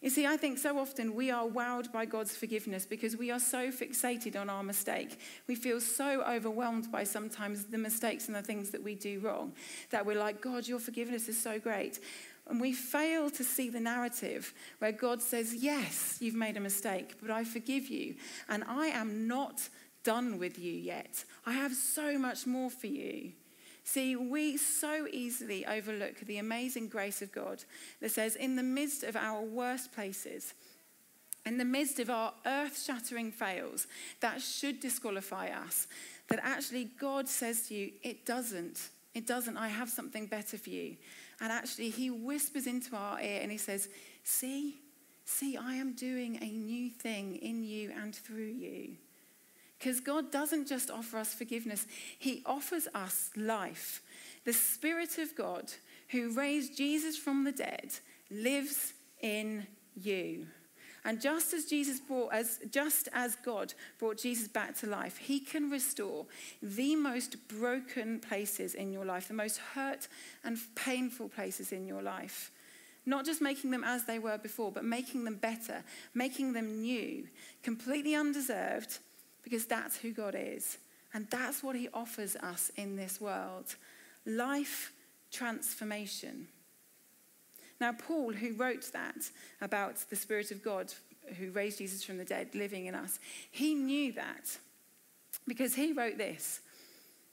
You 0.00 0.08
see, 0.08 0.26
I 0.26 0.38
think 0.38 0.56
so 0.56 0.78
often 0.78 1.14
we 1.14 1.30
are 1.30 1.46
wowed 1.46 1.92
by 1.92 2.06
God's 2.06 2.34
forgiveness 2.34 2.86
because 2.86 3.18
we 3.18 3.30
are 3.30 3.38
so 3.38 3.70
fixated 3.70 4.34
on 4.34 4.48
our 4.48 4.62
mistake. 4.62 5.20
We 5.46 5.54
feel 5.54 5.78
so 5.78 6.22
overwhelmed 6.22 6.90
by 6.90 7.04
sometimes 7.04 7.64
the 7.64 7.76
mistakes 7.76 8.26
and 8.26 8.34
the 8.34 8.42
things 8.42 8.70
that 8.70 8.82
we 8.82 8.94
do 8.94 9.20
wrong 9.20 9.52
that 9.90 10.06
we're 10.06 10.18
like, 10.18 10.40
God, 10.40 10.66
your 10.66 10.78
forgiveness 10.78 11.28
is 11.28 11.38
so 11.40 11.58
great. 11.58 11.98
And 12.48 12.60
we 12.60 12.72
fail 12.72 13.28
to 13.30 13.44
see 13.44 13.68
the 13.68 13.78
narrative 13.78 14.54
where 14.78 14.90
God 14.90 15.20
says, 15.20 15.54
Yes, 15.54 16.16
you've 16.20 16.34
made 16.34 16.56
a 16.56 16.60
mistake, 16.60 17.16
but 17.20 17.30
I 17.30 17.44
forgive 17.44 17.88
you. 17.88 18.16
And 18.48 18.64
I 18.66 18.86
am 18.86 19.28
not 19.28 19.68
done 20.02 20.38
with 20.38 20.58
you 20.58 20.72
yet. 20.72 21.24
I 21.44 21.52
have 21.52 21.74
so 21.74 22.18
much 22.18 22.46
more 22.46 22.70
for 22.70 22.86
you. 22.86 23.32
See, 23.92 24.14
we 24.14 24.56
so 24.56 25.08
easily 25.10 25.66
overlook 25.66 26.20
the 26.20 26.38
amazing 26.38 26.86
grace 26.86 27.22
of 27.22 27.32
God 27.32 27.64
that 28.00 28.12
says, 28.12 28.36
in 28.36 28.54
the 28.54 28.62
midst 28.62 29.02
of 29.02 29.16
our 29.16 29.42
worst 29.42 29.92
places, 29.92 30.54
in 31.44 31.58
the 31.58 31.64
midst 31.64 31.98
of 31.98 32.08
our 32.08 32.32
earth 32.46 32.80
shattering 32.80 33.32
fails 33.32 33.88
that 34.20 34.40
should 34.40 34.78
disqualify 34.78 35.48
us, 35.48 35.88
that 36.28 36.38
actually 36.40 36.84
God 37.00 37.26
says 37.26 37.66
to 37.66 37.74
you, 37.74 37.90
it 38.04 38.24
doesn't. 38.24 38.90
It 39.12 39.26
doesn't. 39.26 39.56
I 39.56 39.66
have 39.66 39.90
something 39.90 40.26
better 40.26 40.56
for 40.56 40.70
you. 40.70 40.94
And 41.40 41.50
actually, 41.50 41.90
He 41.90 42.10
whispers 42.10 42.68
into 42.68 42.94
our 42.94 43.20
ear 43.20 43.40
and 43.42 43.50
He 43.50 43.58
says, 43.58 43.88
See, 44.22 44.78
see, 45.24 45.56
I 45.56 45.74
am 45.74 45.94
doing 45.94 46.38
a 46.40 46.46
new 46.46 46.90
thing 46.90 47.34
in 47.42 47.64
you 47.64 47.90
and 48.00 48.14
through 48.14 48.52
you. 48.52 48.98
Because 49.80 49.98
God 49.98 50.30
doesn't 50.30 50.68
just 50.68 50.90
offer 50.90 51.16
us 51.16 51.32
forgiveness, 51.32 51.86
He 52.18 52.42
offers 52.44 52.86
us 52.94 53.30
life. 53.34 54.02
The 54.44 54.52
Spirit 54.52 55.16
of 55.16 55.34
God, 55.34 55.72
who 56.08 56.34
raised 56.34 56.76
Jesus 56.76 57.16
from 57.16 57.44
the 57.44 57.52
dead, 57.52 57.94
lives 58.30 58.92
in 59.22 59.66
you. 59.96 60.46
And 61.02 61.18
just 61.18 61.54
as 61.54 61.64
Jesus 61.64 61.98
brought, 61.98 62.30
as 62.34 62.58
just 62.70 63.08
as 63.14 63.36
God 63.36 63.72
brought 63.98 64.18
Jesus 64.18 64.48
back 64.48 64.76
to 64.80 64.86
life, 64.86 65.16
He 65.16 65.40
can 65.40 65.70
restore 65.70 66.26
the 66.62 66.94
most 66.94 67.48
broken 67.48 68.20
places 68.20 68.74
in 68.74 68.92
your 68.92 69.06
life, 69.06 69.28
the 69.28 69.34
most 69.34 69.56
hurt 69.74 70.08
and 70.44 70.58
painful 70.74 71.30
places 71.30 71.72
in 71.72 71.86
your 71.86 72.02
life. 72.02 72.52
Not 73.06 73.24
just 73.24 73.40
making 73.40 73.70
them 73.70 73.82
as 73.82 74.04
they 74.04 74.18
were 74.18 74.36
before, 74.36 74.70
but 74.70 74.84
making 74.84 75.24
them 75.24 75.36
better, 75.36 75.84
making 76.12 76.52
them 76.52 76.82
new, 76.82 77.28
completely 77.62 78.14
undeserved, 78.14 78.98
because 79.42 79.66
that's 79.66 79.96
who 79.96 80.12
God 80.12 80.34
is. 80.38 80.78
And 81.12 81.26
that's 81.30 81.62
what 81.62 81.76
he 81.76 81.88
offers 81.92 82.36
us 82.36 82.70
in 82.76 82.96
this 82.96 83.20
world 83.20 83.74
life 84.26 84.92
transformation. 85.30 86.46
Now, 87.80 87.92
Paul, 87.92 88.32
who 88.32 88.52
wrote 88.52 88.92
that 88.92 89.30
about 89.60 89.96
the 90.10 90.16
Spirit 90.16 90.50
of 90.50 90.62
God 90.62 90.92
who 91.38 91.50
raised 91.50 91.78
Jesus 91.78 92.04
from 92.04 92.18
the 92.18 92.24
dead 92.24 92.54
living 92.54 92.86
in 92.86 92.94
us, 92.94 93.18
he 93.50 93.74
knew 93.74 94.12
that 94.12 94.58
because 95.46 95.74
he 95.74 95.92
wrote 95.92 96.18
this 96.18 96.60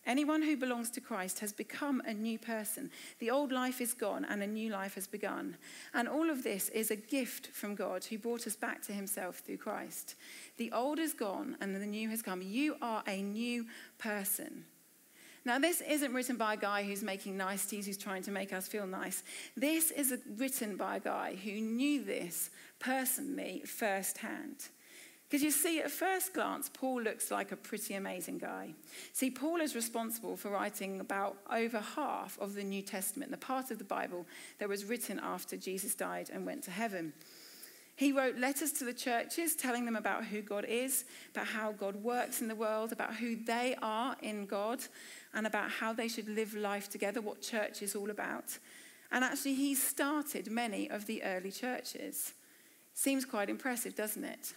Anyone 0.08 0.42
who 0.42 0.56
belongs 0.56 0.90
to 0.92 1.02
Christ 1.02 1.40
has 1.40 1.52
become 1.52 2.02
a 2.06 2.14
new 2.14 2.40
person. 2.40 2.90
The 3.20 3.30
old 3.30 3.52
life 3.52 3.82
is 3.82 3.94
gone 3.94 4.26
and 4.26 4.42
a 4.42 4.48
new 4.48 4.72
life 4.72 4.96
has 4.96 5.06
begun. 5.06 5.58
And 5.94 6.08
all 6.08 6.30
of 6.30 6.44
this 6.44 6.70
is 6.70 6.90
a 6.90 6.96
gift 6.96 7.48
from 7.48 7.76
God 7.76 8.06
who 8.06 8.18
brought 8.18 8.48
us 8.48 8.56
back 8.56 8.82
to 8.84 8.94
himself 8.94 9.40
through 9.40 9.58
Christ. 9.58 10.16
The 10.56 10.72
old 10.72 10.98
is 10.98 11.14
gone 11.14 11.58
and 11.60 11.76
the 11.76 11.86
new 11.86 12.10
has 12.10 12.22
come. 12.22 12.42
You 12.42 12.78
are 12.82 13.04
a 13.06 13.22
new 13.22 13.66
person. 13.98 14.64
Now, 15.44 15.60
this 15.60 15.82
isn't 15.82 16.14
written 16.14 16.38
by 16.38 16.54
a 16.54 16.58
guy 16.58 16.84
who's 16.84 17.04
making 17.04 17.38
niceties, 17.38 17.86
who's 17.86 17.98
trying 17.98 18.24
to 18.24 18.32
make 18.32 18.54
us 18.54 18.68
feel 18.68 18.88
nice. 18.88 19.24
This 19.56 19.92
is 19.92 20.18
written 20.38 20.78
by 20.78 20.98
a 20.98 21.00
guy 21.02 21.36
who 21.36 21.52
knew 21.52 22.04
this 22.04 22.50
personally 22.80 23.64
firsthand. 23.66 24.70
Because 25.28 25.44
you 25.44 25.52
see, 25.52 25.80
at 25.80 25.92
first 25.92 26.34
glance, 26.34 26.70
Paul 26.74 27.02
looks 27.02 27.32
like 27.32 27.52
a 27.52 27.58
pretty 27.58 27.96
amazing 27.96 28.38
guy. 28.38 28.74
See, 29.12 29.30
Paul 29.30 29.60
is 29.60 29.76
responsible 29.76 30.38
for 30.38 30.52
writing 30.52 31.02
about 31.02 31.36
over 31.52 31.80
half 31.80 32.40
of 32.40 32.54
the 32.54 32.64
New 32.64 32.82
Testament, 32.82 33.32
the 33.32 33.38
part 33.38 33.70
of 33.70 33.78
the 33.78 33.84
Bible 33.84 34.26
that 34.60 34.70
was 34.70 34.86
written 34.86 35.20
after 35.22 35.58
Jesus 35.58 35.96
died 35.96 36.30
and 36.32 36.46
went 36.46 36.64
to 36.64 36.72
heaven. 36.72 37.12
He 37.98 38.14
wrote 38.14 38.38
letters 38.38 38.72
to 38.74 38.86
the 38.86 38.94
churches 38.94 39.56
telling 39.56 39.84
them 39.84 39.96
about 39.98 40.24
who 40.24 40.42
God 40.42 40.66
is, 40.66 41.04
about 41.32 41.48
how 41.48 41.72
God 41.74 41.96
works 41.96 42.42
in 42.42 42.48
the 42.48 42.56
world, 42.56 42.94
about 42.94 43.16
who 43.16 43.36
they 43.36 43.76
are 43.82 44.16
in 44.22 44.46
God, 44.46 44.84
and 45.34 45.46
about 45.46 45.72
how 45.72 45.92
they 45.92 46.08
should 46.08 46.30
live 46.30 46.54
life 46.54 46.90
together, 46.90 47.20
what 47.20 47.42
church 47.42 47.82
is 47.82 47.96
all 47.96 48.12
about. 48.12 48.60
And 49.12 49.24
actually, 49.24 49.56
he 49.56 49.74
started 49.74 50.50
many 50.50 50.90
of 50.90 51.06
the 51.06 51.24
early 51.24 51.52
churches. 51.52 52.34
Seems 52.94 53.26
quite 53.26 53.50
impressive, 53.50 53.96
doesn't 53.96 54.24
it? 54.24 54.54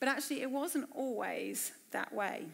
But 0.00 0.08
actually, 0.08 0.42
it 0.42 0.50
wasn't 0.50 0.88
always 0.94 1.72
that 1.92 2.12
way. 2.12 2.46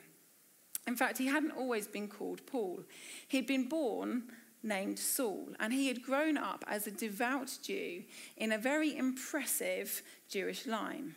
In 0.86 0.96
fact, 0.96 1.18
he 1.18 1.26
hadn't 1.26 1.52
always 1.52 1.86
been 1.86 2.08
called 2.08 2.46
Paul. 2.46 2.84
He'd 3.28 3.46
been 3.46 3.68
born 3.68 4.24
named 4.62 4.98
Saul, 4.98 5.48
and 5.58 5.72
he 5.72 5.88
had 5.88 6.02
grown 6.02 6.36
up 6.36 6.64
as 6.66 6.86
a 6.86 6.90
devout 6.90 7.56
Jew 7.62 8.04
in 8.36 8.52
a 8.52 8.58
very 8.58 8.96
impressive 8.96 10.02
Jewish 10.28 10.66
line. 10.66 11.14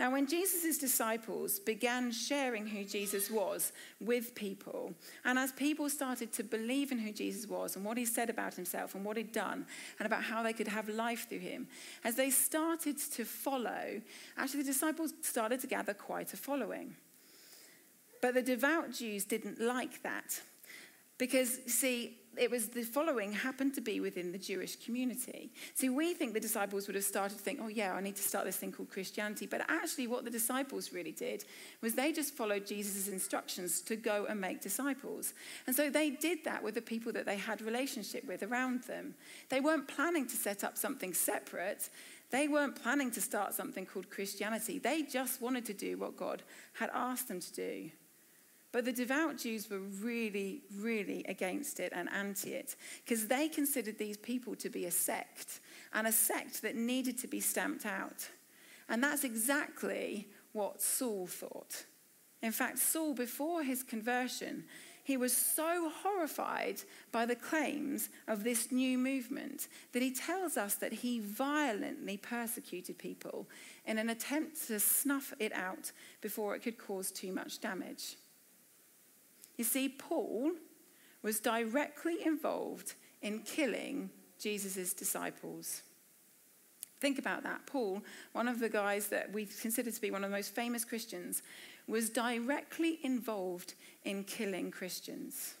Now, 0.00 0.10
when 0.10 0.26
Jesus' 0.26 0.78
disciples 0.78 1.58
began 1.58 2.10
sharing 2.10 2.66
who 2.66 2.84
Jesus 2.84 3.30
was 3.30 3.72
with 4.00 4.34
people, 4.34 4.94
and 5.24 5.38
as 5.38 5.52
people 5.52 5.88
started 5.88 6.32
to 6.34 6.42
believe 6.42 6.92
in 6.92 6.98
who 6.98 7.12
Jesus 7.12 7.48
was 7.48 7.76
and 7.76 7.84
what 7.84 7.98
he 7.98 8.04
said 8.04 8.30
about 8.30 8.54
himself 8.54 8.94
and 8.94 9.04
what 9.04 9.16
he'd 9.16 9.32
done 9.32 9.66
and 9.98 10.06
about 10.06 10.24
how 10.24 10.42
they 10.42 10.52
could 10.52 10.68
have 10.68 10.88
life 10.88 11.28
through 11.28 11.38
him, 11.38 11.68
as 12.04 12.16
they 12.16 12.30
started 12.30 12.98
to 12.98 13.24
follow, 13.24 14.00
actually 14.36 14.62
the 14.62 14.72
disciples 14.72 15.12
started 15.22 15.60
to 15.60 15.66
gather 15.66 15.94
quite 15.94 16.32
a 16.32 16.36
following. 16.36 16.96
But 18.20 18.34
the 18.34 18.42
devout 18.42 18.92
Jews 18.92 19.24
didn't 19.24 19.60
like 19.60 20.02
that 20.02 20.40
Because, 21.22 21.60
see, 21.68 22.18
it 22.36 22.50
was 22.50 22.66
the 22.66 22.82
following 22.82 23.32
happened 23.32 23.74
to 23.74 23.80
be 23.80 24.00
within 24.00 24.32
the 24.32 24.38
Jewish 24.38 24.74
community. 24.74 25.52
See, 25.72 25.88
we 25.88 26.14
think 26.14 26.34
the 26.34 26.40
disciples 26.40 26.88
would 26.88 26.96
have 26.96 27.04
started 27.04 27.38
to 27.38 27.44
think, 27.44 27.60
oh, 27.62 27.68
yeah, 27.68 27.92
I 27.92 28.00
need 28.00 28.16
to 28.16 28.22
start 28.24 28.44
this 28.44 28.56
thing 28.56 28.72
called 28.72 28.90
Christianity. 28.90 29.46
But 29.46 29.60
actually, 29.68 30.08
what 30.08 30.24
the 30.24 30.32
disciples 30.32 30.92
really 30.92 31.12
did 31.12 31.44
was 31.80 31.94
they 31.94 32.10
just 32.10 32.34
followed 32.34 32.66
Jesus' 32.66 33.06
instructions 33.06 33.82
to 33.82 33.94
go 33.94 34.26
and 34.28 34.40
make 34.40 34.60
disciples. 34.60 35.32
And 35.68 35.76
so 35.76 35.90
they 35.90 36.10
did 36.10 36.42
that 36.42 36.60
with 36.60 36.74
the 36.74 36.82
people 36.82 37.12
that 37.12 37.24
they 37.24 37.36
had 37.36 37.62
relationship 37.62 38.26
with 38.26 38.42
around 38.42 38.82
them. 38.88 39.14
They 39.48 39.60
weren't 39.60 39.86
planning 39.86 40.26
to 40.26 40.34
set 40.34 40.64
up 40.64 40.76
something 40.76 41.14
separate. 41.14 41.88
They 42.32 42.48
weren't 42.48 42.82
planning 42.82 43.12
to 43.12 43.20
start 43.20 43.54
something 43.54 43.86
called 43.86 44.10
Christianity. 44.10 44.80
They 44.80 45.02
just 45.02 45.40
wanted 45.40 45.66
to 45.66 45.72
do 45.72 45.98
what 45.98 46.16
God 46.16 46.42
had 46.72 46.90
asked 46.92 47.28
them 47.28 47.38
to 47.38 47.52
do. 47.52 47.92
But 48.72 48.86
the 48.86 48.92
devout 48.92 49.36
Jews 49.36 49.68
were 49.68 49.78
really, 49.78 50.62
really 50.78 51.24
against 51.28 51.78
it 51.78 51.92
and 51.94 52.10
anti 52.10 52.54
it 52.54 52.74
because 53.04 53.26
they 53.26 53.48
considered 53.48 53.98
these 53.98 54.16
people 54.16 54.54
to 54.56 54.70
be 54.70 54.86
a 54.86 54.90
sect 54.90 55.60
and 55.92 56.06
a 56.06 56.12
sect 56.12 56.62
that 56.62 56.74
needed 56.74 57.18
to 57.18 57.28
be 57.28 57.40
stamped 57.40 57.84
out. 57.84 58.28
And 58.88 59.04
that's 59.04 59.24
exactly 59.24 60.28
what 60.52 60.80
Saul 60.80 61.26
thought. 61.26 61.84
In 62.42 62.50
fact, 62.50 62.78
Saul, 62.78 63.14
before 63.14 63.62
his 63.62 63.82
conversion, 63.82 64.64
he 65.04 65.16
was 65.16 65.36
so 65.36 65.90
horrified 66.02 66.80
by 67.10 67.26
the 67.26 67.36
claims 67.36 68.08
of 68.28 68.44
this 68.44 68.70
new 68.70 68.96
movement 68.96 69.68
that 69.92 70.02
he 70.02 70.12
tells 70.12 70.56
us 70.56 70.76
that 70.76 70.92
he 70.92 71.18
violently 71.18 72.16
persecuted 72.16 72.98
people 72.98 73.48
in 73.84 73.98
an 73.98 74.10
attempt 74.10 74.66
to 74.68 74.78
snuff 74.78 75.34
it 75.38 75.52
out 75.52 75.90
before 76.20 76.54
it 76.54 76.62
could 76.62 76.78
cause 76.78 77.10
too 77.10 77.32
much 77.32 77.60
damage. 77.60 78.16
You 79.62 79.68
see, 79.68 79.88
Paul 79.88 80.54
was 81.22 81.38
directly 81.38 82.16
involved 82.26 82.94
in 83.20 83.42
killing 83.42 84.10
Jesus' 84.36 84.92
disciples. 84.92 85.82
Think 86.98 87.16
about 87.20 87.44
that. 87.44 87.64
Paul, 87.64 88.02
one 88.32 88.48
of 88.48 88.58
the 88.58 88.68
guys 88.68 89.06
that 89.10 89.32
we 89.32 89.46
consider 89.46 89.92
to 89.92 90.00
be 90.00 90.10
one 90.10 90.24
of 90.24 90.30
the 90.32 90.36
most 90.36 90.52
famous 90.52 90.84
Christians, 90.84 91.44
was 91.86 92.10
directly 92.10 92.98
involved 93.04 93.74
in 94.02 94.24
killing 94.24 94.72
Christians. 94.72 95.54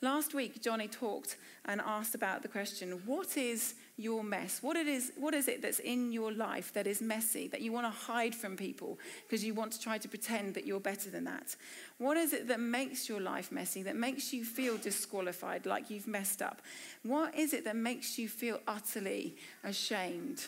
Last 0.00 0.34
week, 0.34 0.62
Johnny 0.62 0.88
talked 0.88 1.36
and 1.64 1.80
asked 1.80 2.14
about 2.14 2.42
the 2.42 2.48
question 2.48 3.02
what 3.06 3.36
is 3.36 3.74
your 3.96 4.24
mess? 4.24 4.62
What, 4.62 4.76
it 4.76 4.86
is, 4.86 5.12
what 5.16 5.34
is 5.34 5.48
it 5.48 5.62
that's 5.62 5.78
in 5.78 6.12
your 6.12 6.32
life 6.32 6.72
that 6.72 6.86
is 6.86 7.00
messy, 7.00 7.48
that 7.48 7.60
you 7.60 7.72
want 7.72 7.86
to 7.86 7.90
hide 7.90 8.34
from 8.34 8.56
people 8.56 8.98
because 9.26 9.44
you 9.44 9.54
want 9.54 9.72
to 9.72 9.80
try 9.80 9.98
to 9.98 10.08
pretend 10.08 10.54
that 10.54 10.66
you're 10.66 10.80
better 10.80 11.10
than 11.10 11.24
that? 11.24 11.56
What 11.98 12.16
is 12.16 12.32
it 12.32 12.48
that 12.48 12.60
makes 12.60 13.08
your 13.08 13.20
life 13.20 13.52
messy, 13.52 13.82
that 13.84 13.96
makes 13.96 14.32
you 14.32 14.44
feel 14.44 14.76
disqualified, 14.76 15.64
like 15.64 15.90
you've 15.90 16.08
messed 16.08 16.42
up? 16.42 16.60
What 17.02 17.34
is 17.34 17.54
it 17.54 17.64
that 17.64 17.76
makes 17.76 18.18
you 18.18 18.28
feel 18.28 18.60
utterly 18.66 19.36
ashamed? 19.62 20.46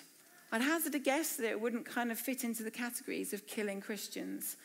I'd 0.53 0.62
hazard 0.62 0.95
a 0.95 0.99
guess 0.99 1.37
that 1.37 1.50
it 1.50 1.61
wouldn't 1.61 1.87
kind 1.87 2.12
of 2.12 2.19
fit 2.19 2.45
into 2.45 2.62
the 2.62 2.71
categories 2.71 3.33
of 3.33 3.47
killing 3.47 3.81
Christians. 3.81 4.57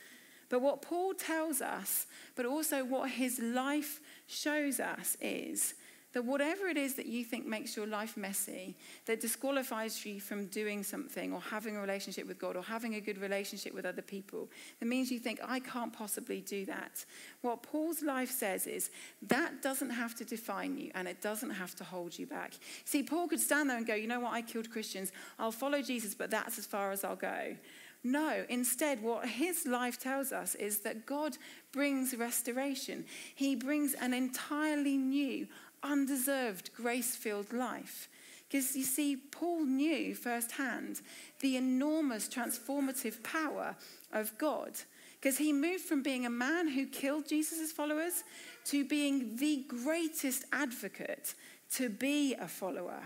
But 0.52 0.62
what 0.62 0.82
Paul 0.82 1.14
tells 1.14 1.62
us, 1.62 2.08
but 2.36 2.46
also 2.46 2.84
what 2.84 3.10
his 3.10 3.40
life 3.40 4.02
shows 4.28 4.82
us, 4.82 5.16
is 5.22 5.76
that 6.12 6.26
whatever 6.26 6.68
it 6.68 6.76
is 6.76 6.96
that 6.96 7.06
you 7.06 7.24
think 7.24 7.46
makes 7.46 7.78
your 7.78 7.88
life 7.88 8.18
messy, 8.18 8.76
that 9.06 9.22
disqualifies 9.22 10.06
you 10.06 10.20
from 10.20 10.48
doing 10.48 10.84
something 10.84 11.32
or 11.32 11.40
having 11.40 11.78
a 11.78 11.80
relationship 11.80 12.28
with 12.28 12.38
God 12.38 12.58
or 12.58 12.64
having 12.64 12.96
a 12.96 13.00
good 13.00 13.18
relationship 13.18 13.74
with 13.74 13.86
other 13.86 14.02
people, 14.02 14.50
that 14.82 14.88
means 14.88 15.10
you 15.10 15.20
think, 15.20 15.40
I 15.42 15.62
can't 15.62 15.94
possibly 15.94 16.42
do 16.42 16.66
that. 16.66 17.06
What 17.44 17.64
Paul's 17.64 18.04
life 18.04 18.30
says 18.30 18.68
is 18.68 18.92
that 19.22 19.62
doesn't 19.62 19.92
have 19.92 20.16
to 20.16 20.26
define 20.26 20.78
you 20.78 20.92
and 20.96 21.08
it 21.08 21.22
doesn't 21.22 21.52
have 21.52 21.76
to 21.76 21.86
hold 21.86 22.20
you 22.20 22.28
back. 22.28 22.56
See, 22.84 23.04
Paul 23.04 23.30
could 23.30 23.40
stand 23.40 23.70
there 23.70 23.78
and 23.78 23.88
go, 23.88 23.96
You 23.96 24.08
know 24.08 24.20
what? 24.20 24.34
I 24.34 24.42
killed 24.42 24.70
Christians. 24.70 25.14
I'll 25.40 25.54
follow 25.54 25.82
Jesus, 25.82 26.14
but 26.14 26.30
that's 26.30 26.60
as 26.60 26.66
far 26.66 26.92
as 26.92 27.06
I'll 27.06 27.16
go. 27.16 27.56
No, 28.04 28.46
instead, 28.50 29.04
what 29.04 29.28
his 29.28 29.68
life 29.68 30.00
tells 30.00 30.32
us 30.32 30.56
is 30.56 30.80
that 30.80 31.06
God 31.06 31.38
brings 31.72 32.16
restoration. 32.16 33.06
He 33.36 33.56
brings 33.56 33.94
an 33.94 34.14
entirely 34.14 34.98
new, 34.98 35.48
undeserved, 35.84 36.72
grace 36.74 37.16
filled 37.16 37.54
life. 37.54 38.10
Because 38.50 38.76
you 38.76 38.84
see, 38.84 39.16
Paul 39.16 39.66
knew 39.66 40.16
firsthand 40.16 41.02
the 41.40 41.56
enormous 41.56 42.28
transformative 42.28 43.24
power 43.24 43.76
of 44.12 44.38
God. 44.38 44.74
Because 45.20 45.38
he 45.38 45.54
moved 45.54 45.84
from 45.84 46.02
being 46.02 46.26
a 46.26 46.32
man 46.32 46.68
who 46.68 46.88
killed 46.88 47.28
Jesus' 47.28 47.72
followers 47.72 48.24
to 48.66 48.84
being 48.84 49.36
the 49.36 49.64
greatest 49.68 50.46
advocate 50.52 51.36
to 51.76 51.90
be 51.90 52.34
a 52.34 52.48
follower. 52.48 53.04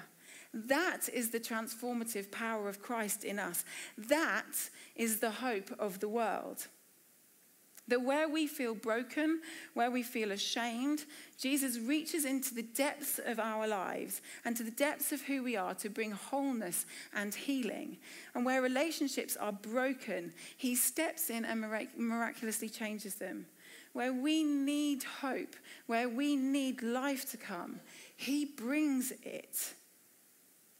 That 0.55 1.09
is 1.13 1.31
the 1.31 1.39
transformative 1.39 2.31
power 2.31 2.69
of 2.69 2.81
Christ 2.81 3.25
in 3.25 3.39
us. 3.39 3.65
That 3.97 4.69
is 4.95 5.19
the 5.19 5.31
hope 5.31 5.69
of 5.77 5.99
the 5.99 6.07
world. 6.07 6.67
That 7.89 8.01
where 8.01 8.29
we 8.29 8.47
feel 8.47 8.73
broken, 8.73 9.41
where 9.73 9.91
we 9.91 10.01
feel 10.01 10.31
ashamed, 10.31 11.05
Jesus 11.37 11.77
reaches 11.77 12.23
into 12.23 12.55
the 12.55 12.63
depths 12.63 13.19
of 13.23 13.37
our 13.37 13.67
lives 13.67 14.21
and 14.45 14.55
to 14.55 14.63
the 14.63 14.71
depths 14.71 15.11
of 15.11 15.21
who 15.21 15.43
we 15.43 15.57
are 15.57 15.75
to 15.75 15.89
bring 15.89 16.11
wholeness 16.11 16.85
and 17.13 17.35
healing. 17.35 17.97
And 18.33 18.45
where 18.45 18.61
relationships 18.61 19.35
are 19.35 19.51
broken, 19.51 20.33
he 20.57 20.73
steps 20.73 21.29
in 21.29 21.43
and 21.43 21.61
miraculously 21.97 22.69
changes 22.69 23.15
them. 23.15 23.45
Where 23.91 24.13
we 24.13 24.43
need 24.43 25.03
hope, 25.03 25.55
where 25.85 26.09
we 26.09 26.37
need 26.37 26.81
life 26.81 27.29
to 27.31 27.37
come, 27.37 27.81
he 28.15 28.45
brings 28.45 29.11
it. 29.21 29.73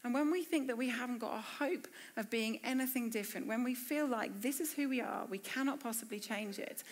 And 0.05 0.13
when 0.13 0.29
we 0.29 0.43
think 0.43 0.67
that 0.67 0.77
we 0.77 0.87
haven't 0.87 1.17
got 1.17 1.33
a 1.33 1.41
hope 1.41 1.87
of 2.15 2.29
being 2.29 2.59
anything 2.63 3.09
different, 3.09 3.47
when 3.47 3.63
we 3.63 3.73
feel 3.73 4.05
like 4.05 4.39
this 4.39 4.59
is 4.59 4.71
who 4.71 4.87
we 4.87 5.01
are, 5.01 5.25
we 5.27 5.39
cannot 5.39 5.79
possibly 5.79 6.19
change 6.19 6.59
it, 6.59 6.83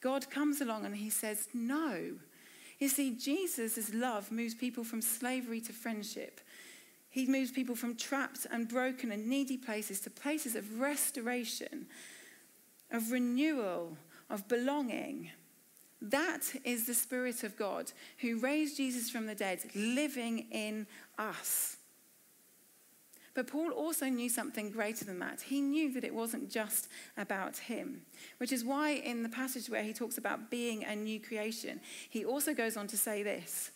God 0.00 0.30
comes 0.30 0.62
along 0.62 0.86
and 0.86 0.96
he 0.96 1.10
says, 1.10 1.48
No. 1.52 2.14
You 2.78 2.88
see, 2.88 3.14
Jesus' 3.14 3.92
love 3.92 4.32
moves 4.32 4.54
people 4.54 4.84
from 4.84 5.02
slavery 5.02 5.60
to 5.60 5.72
friendship. 5.74 6.40
He 7.10 7.26
moves 7.26 7.50
people 7.50 7.74
from 7.74 7.94
trapped 7.94 8.46
and 8.50 8.66
broken 8.66 9.12
and 9.12 9.28
needy 9.28 9.58
places 9.58 10.00
to 10.00 10.10
places 10.10 10.56
of 10.56 10.80
restoration, 10.80 11.84
of 12.90 13.12
renewal, 13.12 13.98
of 14.30 14.48
belonging. 14.48 15.30
That 16.00 16.40
is 16.64 16.86
the 16.86 16.94
Spirit 16.94 17.44
of 17.44 17.54
God 17.58 17.92
who 18.22 18.38
raised 18.38 18.78
Jesus 18.78 19.10
from 19.10 19.26
the 19.26 19.34
dead, 19.34 19.60
living 19.74 20.46
in 20.50 20.86
us. 21.18 21.76
But 23.34 23.46
Paul 23.46 23.70
also 23.70 24.06
knew 24.06 24.28
something 24.28 24.70
greater 24.70 25.04
than 25.04 25.18
that. 25.20 25.40
He 25.40 25.60
knew 25.62 25.92
that 25.94 26.04
it 26.04 26.14
wasn't 26.14 26.50
just 26.50 26.88
about 27.16 27.56
him, 27.56 28.02
which 28.38 28.52
is 28.52 28.64
why 28.64 28.90
in 28.90 29.22
the 29.22 29.28
passage 29.28 29.70
where 29.70 29.82
he 29.82 29.94
talks 29.94 30.18
about 30.18 30.50
being 30.50 30.84
a 30.84 30.94
new 30.94 31.18
creation, 31.18 31.80
he 32.10 32.24
also 32.24 32.52
goes 32.52 32.76
on 32.76 32.86
to 32.88 32.96
say 32.96 33.22
this 33.22 33.70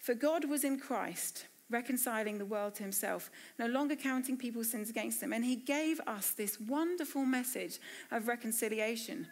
For 0.00 0.14
God 0.14 0.44
was 0.46 0.64
in 0.64 0.80
Christ, 0.80 1.46
reconciling 1.70 2.38
the 2.38 2.44
world 2.44 2.74
to 2.76 2.82
himself, 2.82 3.30
no 3.60 3.66
longer 3.66 3.94
counting 3.94 4.36
people's 4.36 4.70
sins 4.70 4.90
against 4.90 5.20
them. 5.20 5.32
And 5.32 5.44
he 5.44 5.56
gave 5.56 6.00
us 6.06 6.30
this 6.30 6.58
wonderful 6.58 7.24
message 7.24 7.78
of 8.10 8.26
reconciliation. 8.26 9.28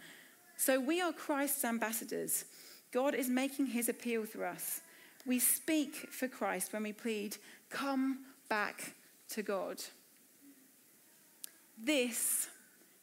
So 0.56 0.78
we 0.78 1.00
are 1.00 1.12
Christ's 1.12 1.64
ambassadors. 1.64 2.44
God 2.92 3.14
is 3.14 3.28
making 3.28 3.66
his 3.66 3.88
appeal 3.88 4.24
through 4.24 4.44
us. 4.44 4.82
We 5.26 5.40
speak 5.40 5.94
for 6.12 6.28
Christ 6.28 6.72
when 6.72 6.84
we 6.84 6.92
plead, 6.92 7.36
Come 7.68 8.20
back 8.48 8.94
to 9.30 9.42
God. 9.42 9.82
This, 11.82 12.48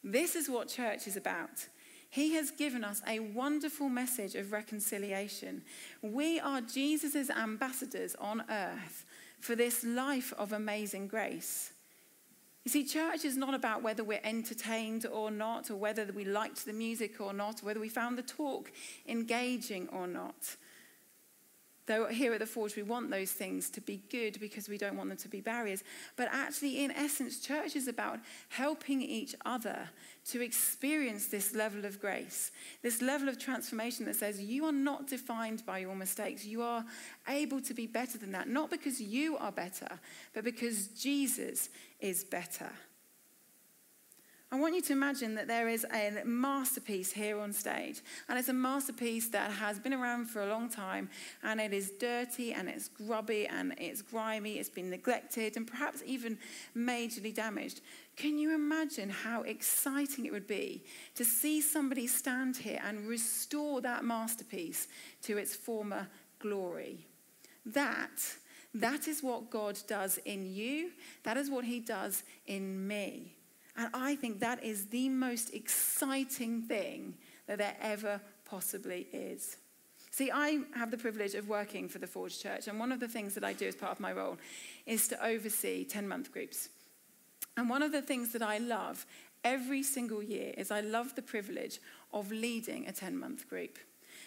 this 0.04 0.36
is 0.36 0.50
what 0.50 0.68
church 0.68 1.08
is 1.08 1.16
about. 1.16 1.68
He 2.10 2.36
has 2.36 2.52
given 2.52 2.84
us 2.84 3.02
a 3.08 3.20
wonderful 3.20 3.90
message 3.90 4.36
of 4.36 4.52
reconciliation. 4.52 5.64
We 6.02 6.40
are 6.40 6.62
Jesus' 6.62 7.30
ambassadors 7.30 8.16
on 8.16 8.44
earth 8.50 9.06
for 9.40 9.56
this 9.56 9.84
life 9.84 10.32
of 10.38 10.54
amazing 10.54 11.08
grace. 11.08 11.72
You 12.64 12.72
see, 12.72 12.86
church 12.86 13.26
is 13.26 13.36
not 13.36 13.54
about 13.54 13.84
whether 13.84 14.04
we're 14.04 14.22
entertained 14.24 15.06
or 15.06 15.32
not, 15.32 15.70
or 15.70 15.76
whether 15.76 16.06
we 16.14 16.24
liked 16.24 16.66
the 16.66 16.72
music 16.72 17.20
or 17.20 17.34
not, 17.34 17.62
or 17.62 17.66
whether 17.66 17.80
we 17.80 17.90
found 17.90 18.18
the 18.18 18.24
talk 18.24 18.72
engaging 19.08 19.90
or 19.90 20.08
not. 20.08 20.56
Though 21.86 22.08
here 22.08 22.34
at 22.34 22.40
the 22.40 22.46
Forge, 22.46 22.78
we 22.78 22.84
want 22.84 23.12
those 23.12 23.32
things 23.32 23.70
to 23.72 23.82
be 23.82 24.02
good 24.10 24.40
because 24.40 24.70
we 24.70 24.78
don't 24.78 24.96
want 24.96 25.10
them 25.10 25.18
to 25.18 25.28
be 25.28 25.42
barriers. 25.42 25.84
But 26.16 26.30
actually, 26.32 26.84
in 26.84 26.92
essence, 26.92 27.40
church 27.40 27.76
is 27.76 27.90
about 27.90 28.20
helping 28.50 29.02
each 29.02 29.36
other 29.46 29.90
to 30.30 30.42
experience 30.42 31.28
this 31.28 31.54
level 31.54 31.84
of 31.84 32.00
grace, 32.00 32.52
this 32.82 33.02
level 33.02 33.28
of 33.28 33.38
transformation 33.38 34.06
that 34.06 34.16
says 34.16 34.40
you 34.40 34.64
are 34.64 34.72
not 34.72 35.08
defined 35.08 35.66
by 35.66 35.80
your 35.80 35.96
mistakes. 35.96 36.46
You 36.46 36.62
are 36.62 36.86
able 37.28 37.60
to 37.62 37.74
be 37.74 37.88
better 37.88 38.18
than 38.18 38.32
that, 38.32 38.48
not 38.48 38.70
because 38.70 39.02
you 39.02 39.38
are 39.38 39.52
better, 39.52 40.00
but 40.34 40.46
because 40.46 40.88
Jesus 40.88 41.70
is 42.00 42.24
better. 42.24 42.70
I 44.54 44.56
want 44.56 44.76
you 44.76 44.84
to 44.84 44.94
imagine 44.94 45.34
that 45.34 45.48
there 45.48 45.68
is 45.68 45.84
a 45.92 46.22
masterpiece 46.26 47.12
here 47.12 47.40
on 47.40 47.54
stage. 47.54 48.02
And 48.30 48.38
it's 48.38 48.50
a 48.50 48.54
masterpiece 48.54 49.30
that 49.30 49.50
has 49.50 49.80
been 49.80 49.96
around 49.96 50.28
for 50.28 50.44
a 50.44 50.48
long 50.48 50.70
time. 50.70 51.10
And 51.42 51.60
it 51.60 51.74
is 51.74 51.92
dirty 52.00 52.54
and 52.54 52.70
it's 52.70 52.88
grubby 52.88 53.48
and 53.48 53.74
it's 53.80 54.04
grimy. 54.04 54.60
It's 54.60 54.70
been 54.70 54.92
neglected 54.92 55.58
and 55.58 55.66
perhaps 55.66 56.04
even 56.06 56.38
majorly 56.78 57.34
damaged. 57.34 57.82
Can 58.16 58.38
you 58.38 58.54
imagine 58.54 59.10
how 59.10 59.42
exciting 59.42 60.28
it 60.28 60.32
would 60.32 60.46
be 60.46 60.84
to 61.16 61.26
see 61.26 61.60
somebody 61.60 62.06
stand 62.06 62.56
here 62.56 62.80
and 62.86 63.08
restore 63.08 63.82
that 63.82 64.06
masterpiece 64.06 64.88
to 65.24 65.40
its 65.40 65.56
former 65.56 66.08
glory? 66.38 67.08
That, 67.66 68.22
that 68.76 69.08
is 69.08 69.24
what 69.24 69.50
God 69.50 69.80
does 69.88 70.20
in 70.26 70.46
you. 70.46 70.92
That 71.24 71.38
is 71.38 71.50
what 71.50 71.66
he 71.66 71.80
does 71.80 72.22
in 72.46 72.88
me. 72.88 73.38
And 73.76 73.90
I 73.94 74.16
think 74.16 74.40
that 74.40 74.64
is 74.64 74.88
the 74.88 75.10
most 75.10 75.54
exciting 75.54 76.62
thing 76.62 77.16
that 77.48 77.58
there 77.58 77.76
ever 77.82 78.22
possibly 78.46 79.08
is. 79.12 79.58
See, 80.12 80.30
I 80.32 80.60
have 80.76 80.92
the 80.92 80.98
privilege 80.98 81.34
of 81.34 81.50
working 81.50 81.90
for 81.90 81.98
the 81.98 82.06
Forge 82.06 82.40
Church, 82.40 82.68
and 82.68 82.80
one 82.80 82.92
of 82.92 83.00
the 83.00 83.08
things 83.08 83.34
that 83.34 83.44
I 83.44 83.54
do 83.54 83.68
as 83.68 83.76
part 83.76 83.92
of 83.92 84.00
my 84.00 84.14
role 84.14 84.38
is 84.86 85.08
to 85.08 85.26
oversee 85.26 85.86
10 85.86 86.08
month 86.08 86.32
groups. 86.32 86.70
And 87.58 87.68
one 87.70 87.82
of 87.82 87.92
the 87.92 88.02
things 88.02 88.32
that 88.34 88.44
I 88.44 88.60
love 88.60 89.08
every 89.44 89.84
single 89.84 90.22
year 90.22 90.54
is 90.58 90.72
I 90.72 90.82
love 90.82 91.16
the 91.16 91.22
privilege 91.22 91.80
of 92.14 92.32
leading 92.32 92.88
a 92.88 92.92
10 92.92 93.18
month 93.18 93.50
group. 93.50 93.78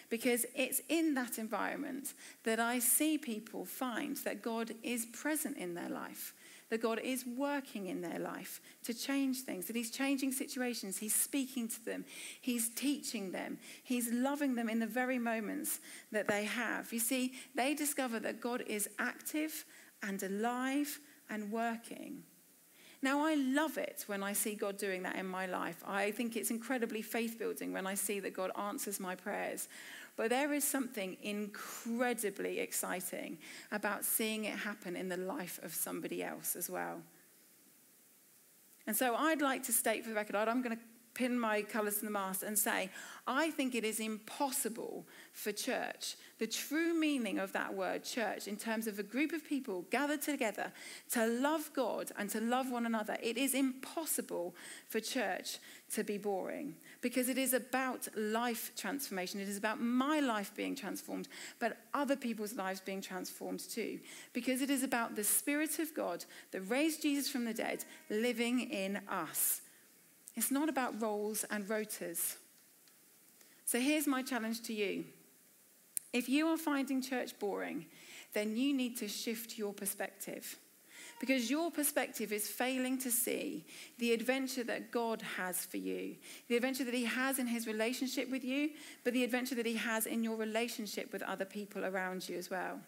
Because 0.09 0.45
it's 0.55 0.81
in 0.87 1.13
that 1.15 1.37
environment 1.37 2.13
that 2.43 2.59
I 2.59 2.79
see 2.79 3.17
people 3.17 3.65
find 3.65 4.15
that 4.17 4.41
God 4.41 4.73
is 4.83 5.05
present 5.05 5.57
in 5.57 5.73
their 5.73 5.89
life 5.89 6.33
that 6.69 6.81
God 6.81 6.99
is 7.03 7.25
working 7.25 7.87
in 7.87 8.01
their 8.01 8.19
life 8.19 8.61
to 8.83 8.93
change 8.93 9.41
things, 9.41 9.67
that 9.67 9.75
He's 9.75 9.91
changing 9.91 10.31
situations, 10.31 10.97
He's 10.97 11.15
speaking 11.15 11.67
to 11.67 11.85
them, 11.85 12.05
He's 12.41 12.69
teaching 12.69 13.31
them, 13.31 13.57
He's 13.83 14.11
loving 14.11 14.55
them 14.55 14.69
in 14.69 14.79
the 14.79 14.87
very 14.87 15.19
moments 15.19 15.79
that 16.11 16.27
they 16.27 16.45
have. 16.45 16.91
You 16.91 16.99
see, 16.99 17.33
they 17.55 17.73
discover 17.73 18.19
that 18.19 18.41
God 18.41 18.63
is 18.67 18.89
active 18.99 19.65
and 20.03 20.21
alive 20.21 20.99
and 21.29 21.51
working. 21.51 22.23
Now, 23.01 23.21
I 23.21 23.35
love 23.35 23.77
it 23.77 24.03
when 24.07 24.23
I 24.23 24.33
see 24.33 24.55
God 24.55 24.77
doing 24.77 25.03
that 25.03 25.17
in 25.17 25.27
my 25.27 25.45
life. 25.45 25.83
I 25.85 26.11
think 26.11 26.35
it's 26.35 26.49
incredibly 26.49 27.03
faith 27.03 27.37
building 27.37 27.71
when 27.71 27.85
I 27.85 27.93
see 27.93 28.19
that 28.21 28.33
God 28.33 28.51
answers 28.57 28.99
my 28.99 29.15
prayers. 29.15 29.67
But 30.17 30.31
there 30.31 30.51
is 30.51 30.63
something 30.63 31.15
incredibly 31.21 32.59
exciting 32.59 33.37
about 33.71 34.03
seeing 34.03 34.45
it 34.45 34.57
happen 34.57 34.95
in 34.95 35.09
the 35.09 35.17
life 35.17 35.59
of 35.63 35.73
somebody 35.73 36.23
else 36.23 36.55
as 36.55 36.69
well. 36.69 37.01
And 38.87 38.95
so 38.95 39.15
I'd 39.15 39.41
like 39.41 39.63
to 39.63 39.73
state 39.73 40.03
for 40.03 40.09
the 40.09 40.15
record, 40.15 40.35
I'm 40.35 40.61
going 40.63 40.75
to 40.75 40.81
pin 41.17 41.37
my 41.39 41.63
colours 41.63 41.99
in 41.99 42.05
the 42.05 42.11
mast 42.11 42.43
and 42.43 42.57
say, 42.57 42.91
I 43.25 43.49
think 43.49 43.73
it 43.73 43.83
is 43.83 43.99
impossible 43.99 45.03
for 45.33 45.51
church, 45.51 46.15
the 46.37 46.45
true 46.45 46.93
meaning 46.93 47.39
of 47.39 47.51
that 47.53 47.73
word, 47.73 48.03
church, 48.03 48.47
in 48.47 48.55
terms 48.55 48.85
of 48.85 48.99
a 48.99 49.03
group 49.03 49.33
of 49.33 49.43
people 49.43 49.85
gathered 49.89 50.21
together 50.21 50.71
to 51.11 51.25
love 51.25 51.71
God 51.73 52.11
and 52.17 52.29
to 52.29 52.39
love 52.39 52.71
one 52.71 52.85
another, 52.85 53.17
it 53.21 53.35
is 53.35 53.55
impossible 53.55 54.55
for 54.87 54.99
church 54.99 55.57
to 55.95 56.03
be 56.03 56.19
boring 56.19 56.75
because 57.01 57.29
it 57.29 57.37
is 57.37 57.53
about 57.53 58.07
life 58.15 58.71
transformation. 58.75 59.39
It 59.39 59.49
is 59.49 59.57
about 59.57 59.81
my 59.81 60.19
life 60.19 60.51
being 60.55 60.75
transformed, 60.75 61.27
but 61.59 61.77
other 61.93 62.15
people's 62.15 62.53
lives 62.53 62.79
being 62.79 63.01
transformed 63.01 63.61
too. 63.67 63.99
Because 64.33 64.61
it 64.61 64.69
is 64.69 64.83
about 64.83 65.15
the 65.15 65.23
Spirit 65.23 65.79
of 65.79 65.95
God 65.95 66.25
that 66.51 66.61
raised 66.61 67.01
Jesus 67.01 67.29
from 67.29 67.45
the 67.45 67.53
dead 67.53 67.85
living 68.09 68.59
in 68.59 68.99
us. 69.09 69.61
It's 70.37 70.51
not 70.51 70.69
about 70.69 71.01
roles 71.01 71.43
and 71.49 71.67
rotas. 71.67 72.35
So 73.65 73.79
here's 73.79 74.05
my 74.05 74.21
challenge 74.21 74.61
to 74.63 74.73
you. 74.73 75.05
If 76.13 76.29
you 76.29 76.47
are 76.47 76.57
finding 76.57 77.01
church 77.01 77.37
boring, 77.39 77.87
then 78.33 78.55
you 78.55 78.71
need 78.71 78.97
to 78.97 79.07
shift 79.07 79.57
your 79.57 79.73
perspective. 79.73 80.59
Because 81.19 81.49
your 81.49 81.71
perspective 81.71 82.31
is 82.31 82.47
failing 82.47 82.99
to 82.99 83.09
see 83.09 83.65
the 83.97 84.13
adventure 84.13 84.63
that 84.65 84.91
God 84.91 85.23
has 85.37 85.65
for 85.65 85.77
you, 85.77 86.15
the 86.47 86.55
adventure 86.55 86.83
that 86.83 86.93
He 86.93 87.05
has 87.05 87.39
in 87.39 87.47
His 87.47 87.65
relationship 87.65 88.29
with 88.29 88.43
you, 88.43 88.69
but 89.03 89.13
the 89.13 89.23
adventure 89.23 89.55
that 89.55 89.65
He 89.65 89.75
has 89.75 90.05
in 90.05 90.23
your 90.23 90.35
relationship 90.35 91.11
with 91.11 91.23
other 91.23 91.45
people 91.45 91.83
around 91.83 92.29
you 92.29 92.37
as 92.37 92.51
well. 92.51 92.79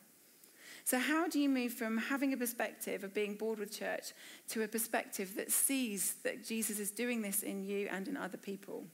So, 0.90 0.98
how 0.98 1.28
do 1.28 1.40
you 1.40 1.50
move 1.50 1.74
from 1.74 2.00
having 2.00 2.34
a 2.34 2.38
perspective 2.38 3.04
of 3.04 3.14
being 3.14 3.36
bored 3.36 3.60
with 3.60 3.78
church 3.78 4.12
to 4.48 4.64
a 4.64 4.68
perspective 4.68 5.36
that 5.36 5.52
sees 5.52 6.16
that 6.24 6.44
Jesus 6.44 6.80
is 6.80 6.90
doing 6.90 7.22
this 7.22 7.44
in 7.44 7.64
you 7.64 7.88
and 7.92 8.08
in 8.08 8.18
other 8.18 8.40
people? 8.40 8.86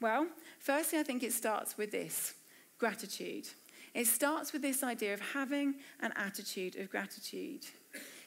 Well, 0.00 0.28
firstly, 0.60 1.00
I 1.00 1.02
think 1.02 1.24
it 1.24 1.32
starts 1.32 1.76
with 1.76 1.90
this 1.90 2.34
gratitude. 2.78 3.48
It 3.92 4.06
starts 4.06 4.52
with 4.52 4.62
this 4.62 4.84
idea 4.84 5.14
of 5.14 5.20
having 5.20 5.74
an 5.98 6.12
attitude 6.14 6.76
of 6.76 6.90
gratitude. 6.90 7.66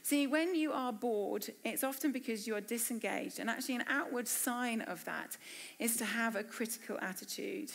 See, 0.03 0.27
when 0.27 0.53
you 0.53 0.73
are 0.73 0.91
bored, 0.91 1.47
it's 1.63 1.85
often 1.85 2.11
because 2.11 2.47
you 2.47 2.55
are 2.57 2.75
disengaged, 2.75 3.39
and 3.39 3.49
actually, 3.49 3.75
an 3.75 3.85
outward 3.87 4.27
sign 4.27 4.81
of 4.81 5.05
that 5.05 5.37
is 5.79 5.95
to 5.95 6.03
have 6.03 6.35
a 6.35 6.43
critical 6.43 6.97
attitude. 7.01 7.71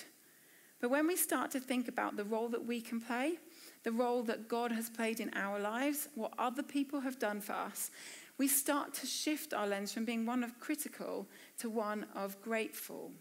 But 0.82 0.90
when 0.90 1.06
we 1.06 1.16
start 1.16 1.50
to 1.52 1.60
think 1.60 1.88
about 1.88 2.18
the 2.18 2.24
role 2.24 2.50
that 2.50 2.66
we 2.66 2.82
can 2.82 3.00
play, 3.00 3.38
the 3.84 3.92
role 3.92 4.22
that 4.24 4.48
God 4.48 4.72
has 4.72 4.90
played 4.90 5.20
in 5.20 5.30
our 5.34 5.60
lives, 5.60 6.08
what 6.14 6.32
other 6.38 6.62
people 6.62 7.00
have 7.00 7.18
done 7.18 7.40
for 7.40 7.52
us, 7.52 7.90
we 8.38 8.48
start 8.48 8.94
to 8.94 9.06
shift 9.06 9.54
our 9.54 9.66
lens 9.66 9.92
from 9.92 10.04
being 10.04 10.26
one 10.26 10.42
of 10.42 10.58
critical 10.58 11.26
to 11.58 11.70
one 11.70 12.06
of 12.16 12.40
grateful. 12.42 13.12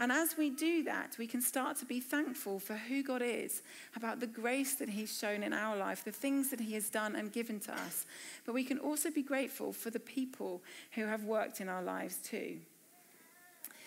And 0.00 0.12
as 0.12 0.36
we 0.36 0.50
do 0.50 0.84
that, 0.84 1.16
we 1.18 1.26
can 1.26 1.40
start 1.40 1.76
to 1.78 1.84
be 1.84 2.00
thankful 2.00 2.60
for 2.60 2.74
who 2.74 3.02
God 3.02 3.20
is, 3.22 3.62
about 3.96 4.20
the 4.20 4.28
grace 4.28 4.74
that 4.74 4.88
He's 4.88 5.16
shown 5.16 5.42
in 5.42 5.52
our 5.52 5.76
life, 5.76 6.04
the 6.04 6.12
things 6.12 6.50
that 6.50 6.60
He 6.60 6.74
has 6.74 6.88
done 6.88 7.16
and 7.16 7.32
given 7.32 7.58
to 7.60 7.72
us. 7.72 8.06
But 8.46 8.54
we 8.54 8.64
can 8.64 8.78
also 8.78 9.10
be 9.10 9.22
grateful 9.22 9.72
for 9.72 9.90
the 9.90 10.00
people 10.00 10.62
who 10.92 11.04
have 11.04 11.24
worked 11.24 11.60
in 11.60 11.68
our 11.68 11.82
lives 11.82 12.16
too. 12.18 12.58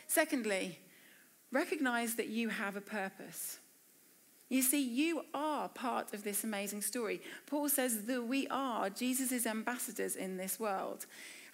Secondly, 0.08 0.80
recognize 1.52 2.16
that 2.16 2.28
you 2.28 2.50
have 2.50 2.76
a 2.76 2.82
purpose. 2.82 3.61
You 4.52 4.62
see, 4.62 4.84
you 4.84 5.24
are 5.34 5.70
part 5.70 6.14
of 6.14 6.26
this 6.26 6.44
amazing 6.44 6.82
story. 6.82 7.22
Paul 7.48 7.70
says 7.70 8.04
that 8.04 8.28
we 8.28 8.48
are 8.50 8.90
Jesus' 8.90 9.46
ambassadors 9.46 10.18
in 10.18 10.36
this 10.36 10.60
world. 10.60 11.06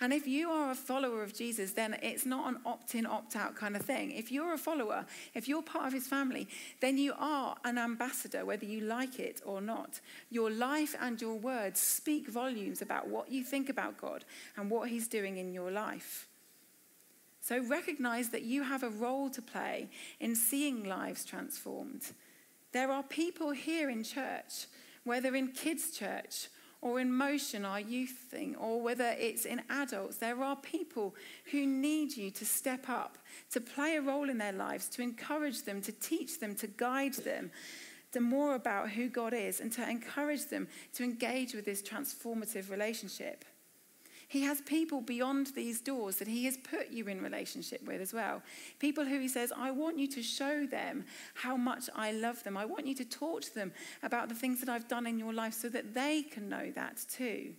And 0.01 0.11
if 0.11 0.25
you 0.25 0.49
are 0.49 0.71
a 0.71 0.75
follower 0.75 1.21
of 1.21 1.31
Jesus, 1.31 1.73
then 1.73 1.99
it's 2.01 2.25
not 2.25 2.51
an 2.51 2.59
opt 2.65 2.95
in, 2.95 3.05
opt 3.05 3.35
out 3.35 3.55
kind 3.55 3.75
of 3.75 3.83
thing. 3.83 4.13
If 4.13 4.31
you're 4.31 4.51
a 4.51 4.57
follower, 4.57 5.05
if 5.35 5.47
you're 5.47 5.61
part 5.61 5.85
of 5.85 5.93
his 5.93 6.07
family, 6.07 6.47
then 6.81 6.97
you 6.97 7.13
are 7.19 7.55
an 7.63 7.77
ambassador, 7.77 8.45
whether 8.45 8.65
you 8.65 8.81
like 8.81 9.19
it 9.19 9.41
or 9.45 9.61
not. 9.61 9.99
Your 10.31 10.49
life 10.49 10.95
and 10.99 11.21
your 11.21 11.35
words 11.35 11.79
speak 11.79 12.27
volumes 12.27 12.81
about 12.81 13.07
what 13.07 13.31
you 13.31 13.43
think 13.43 13.69
about 13.69 14.01
God 14.01 14.25
and 14.55 14.71
what 14.71 14.89
he's 14.89 15.07
doing 15.07 15.37
in 15.37 15.53
your 15.53 15.69
life. 15.69 16.27
So 17.41 17.59
recognize 17.59 18.29
that 18.29 18.41
you 18.41 18.63
have 18.63 18.81
a 18.81 18.89
role 18.89 19.29
to 19.29 19.41
play 19.43 19.87
in 20.19 20.35
seeing 20.35 20.83
lives 20.83 21.23
transformed. 21.23 22.01
There 22.71 22.91
are 22.91 23.03
people 23.03 23.51
here 23.51 23.89
in 23.89 24.03
church, 24.03 24.67
whether 25.03 25.35
in 25.35 25.49
kids' 25.49 25.91
church 25.97 26.47
or 26.81 26.99
in 26.99 27.11
motion, 27.11 27.65
our 27.65 27.79
youth 27.79 28.15
thing, 28.29 28.55
or 28.55 28.81
whether 28.81 29.15
it's 29.17 29.45
in 29.45 29.61
adults, 29.69 30.17
there 30.17 30.43
are 30.43 30.55
people 30.55 31.15
who 31.51 31.65
need 31.65 32.15
you 32.15 32.29
to 32.29 32.45
step 32.45 32.87
up, 32.87 33.17
to 33.51 33.59
play 33.59 33.95
a 33.95 34.01
role 34.01 34.29
in 34.29 34.37
their 34.37 34.51
lives, 34.51 34.87
to 34.89 35.01
encourage 35.01 35.63
them, 35.63 35.81
to 35.81 35.91
teach 35.91 36.39
them, 36.39 36.53
to 36.55 36.67
guide 36.67 37.15
them 37.15 37.51
to 38.11 38.21
more 38.21 38.55
about 38.55 38.91
who 38.91 39.09
God 39.09 39.33
is, 39.33 39.59
and 39.59 39.71
to 39.73 39.89
encourage 39.89 40.45
them 40.45 40.67
to 40.93 41.03
engage 41.03 41.53
with 41.53 41.65
this 41.65 41.81
transformative 41.81 42.69
relationship. 42.69 43.43
He 44.29 44.41
has 44.41 44.59
people 44.61 44.99
beyond 44.99 45.47
these 45.55 45.79
doors 45.79 46.17
that 46.17 46.27
He 46.27 46.45
has 46.45 46.57
put 46.57 46.89
you 46.89 47.05
in 47.07 47.21
relationship 47.21 47.81
with 47.85 48.01
as 48.01 48.13
well. 48.13 48.41
People 48.79 49.05
who 49.05 49.19
He 49.19 49.29
says, 49.29 49.53
I 49.55 49.71
want 49.71 49.97
you 49.97 50.07
to 50.07 50.21
show 50.21 50.65
them 50.65 51.05
how 51.33 51.55
much 51.55 51.89
I 51.95 52.11
love 52.11 52.43
them. 52.43 52.57
I 52.57 52.65
want 52.65 52.87
you 52.87 52.95
to 52.95 53.05
talk 53.05 53.41
to 53.43 53.55
them 53.55 53.71
about 54.03 54.27
the 54.27 54.35
things 54.35 54.59
that 54.59 54.69
I've 54.69 54.89
done 54.89 55.07
in 55.07 55.17
your 55.17 55.33
life 55.33 55.53
so 55.53 55.69
that 55.69 55.93
they 55.93 56.23
can 56.23 56.49
know 56.49 56.71
that 56.71 57.05
too. 57.09 57.53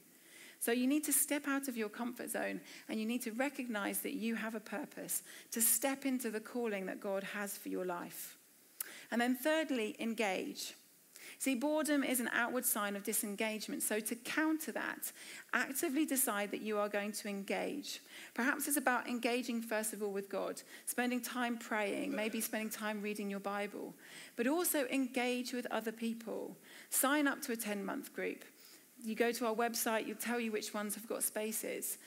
So 0.61 0.73
you 0.73 0.87
need 0.87 1.05
to 1.05 1.13
step 1.13 1.47
out 1.47 1.69
of 1.69 1.77
your 1.77 1.89
comfort 1.89 2.31
zone 2.31 2.61
and 2.89 3.01
you 3.01 3.07
need 3.07 3.23
to 3.23 3.33
recognize 3.33 4.01
that 4.01 4.15
you 4.15 4.35
have 4.35 4.55
a 4.55 4.61
purpose 4.61 5.23
to 5.53 5.61
step 5.61 6.05
into 6.05 6.31
the 6.31 6.41
calling 6.41 6.87
that 6.87 7.01
God 7.01 7.23
has 7.23 7.57
for 7.57 7.69
your 7.69 7.85
life. 7.85 8.37
And 9.11 9.21
then, 9.21 9.37
thirdly, 9.37 9.97
engage. 9.99 10.75
See, 11.41 11.55
boredom 11.55 12.03
is 12.03 12.19
an 12.19 12.31
outward 12.33 12.65
sign 12.65 12.97
of 12.97 13.05
disengagement. 13.05 13.85
So, 13.85 14.01
to 14.01 14.17
counter 14.17 14.73
that, 14.73 15.13
actively 15.53 16.05
decide 16.05 16.51
that 16.51 16.63
you 16.63 16.79
are 16.79 16.89
going 16.89 17.13
to 17.13 17.29
engage. 17.29 18.01
Perhaps 18.35 18.67
it's 18.67 18.77
about 18.77 19.09
engaging, 19.09 19.63
first 19.63 19.93
of 19.93 20.03
all, 20.03 20.11
with 20.11 20.29
God, 20.29 20.61
spending 20.87 21.21
time 21.21 21.57
praying, 21.57 22.13
maybe 22.15 22.41
spending 22.41 22.71
time 22.71 23.01
reading 23.01 23.31
your 23.31 23.39
Bible, 23.39 23.95
but 24.35 24.49
also 24.49 24.87
engage 24.87 25.53
with 25.53 25.67
other 25.71 25.93
people. 25.93 26.57
Sign 26.91 27.29
up 27.29 27.41
to 27.43 27.53
a 27.53 27.57
10 27.57 27.85
month 27.85 28.13
group. 28.13 28.45
You 29.05 29.15
go 29.15 29.31
to 29.31 29.47
our 29.47 29.55
website, 29.55 30.09
you'll 30.09 30.17
tell 30.17 30.41
you 30.41 30.51
which 30.51 30.75
ones 30.75 30.97
have 30.97 31.07
got 31.07 31.23
spaces. 31.23 31.99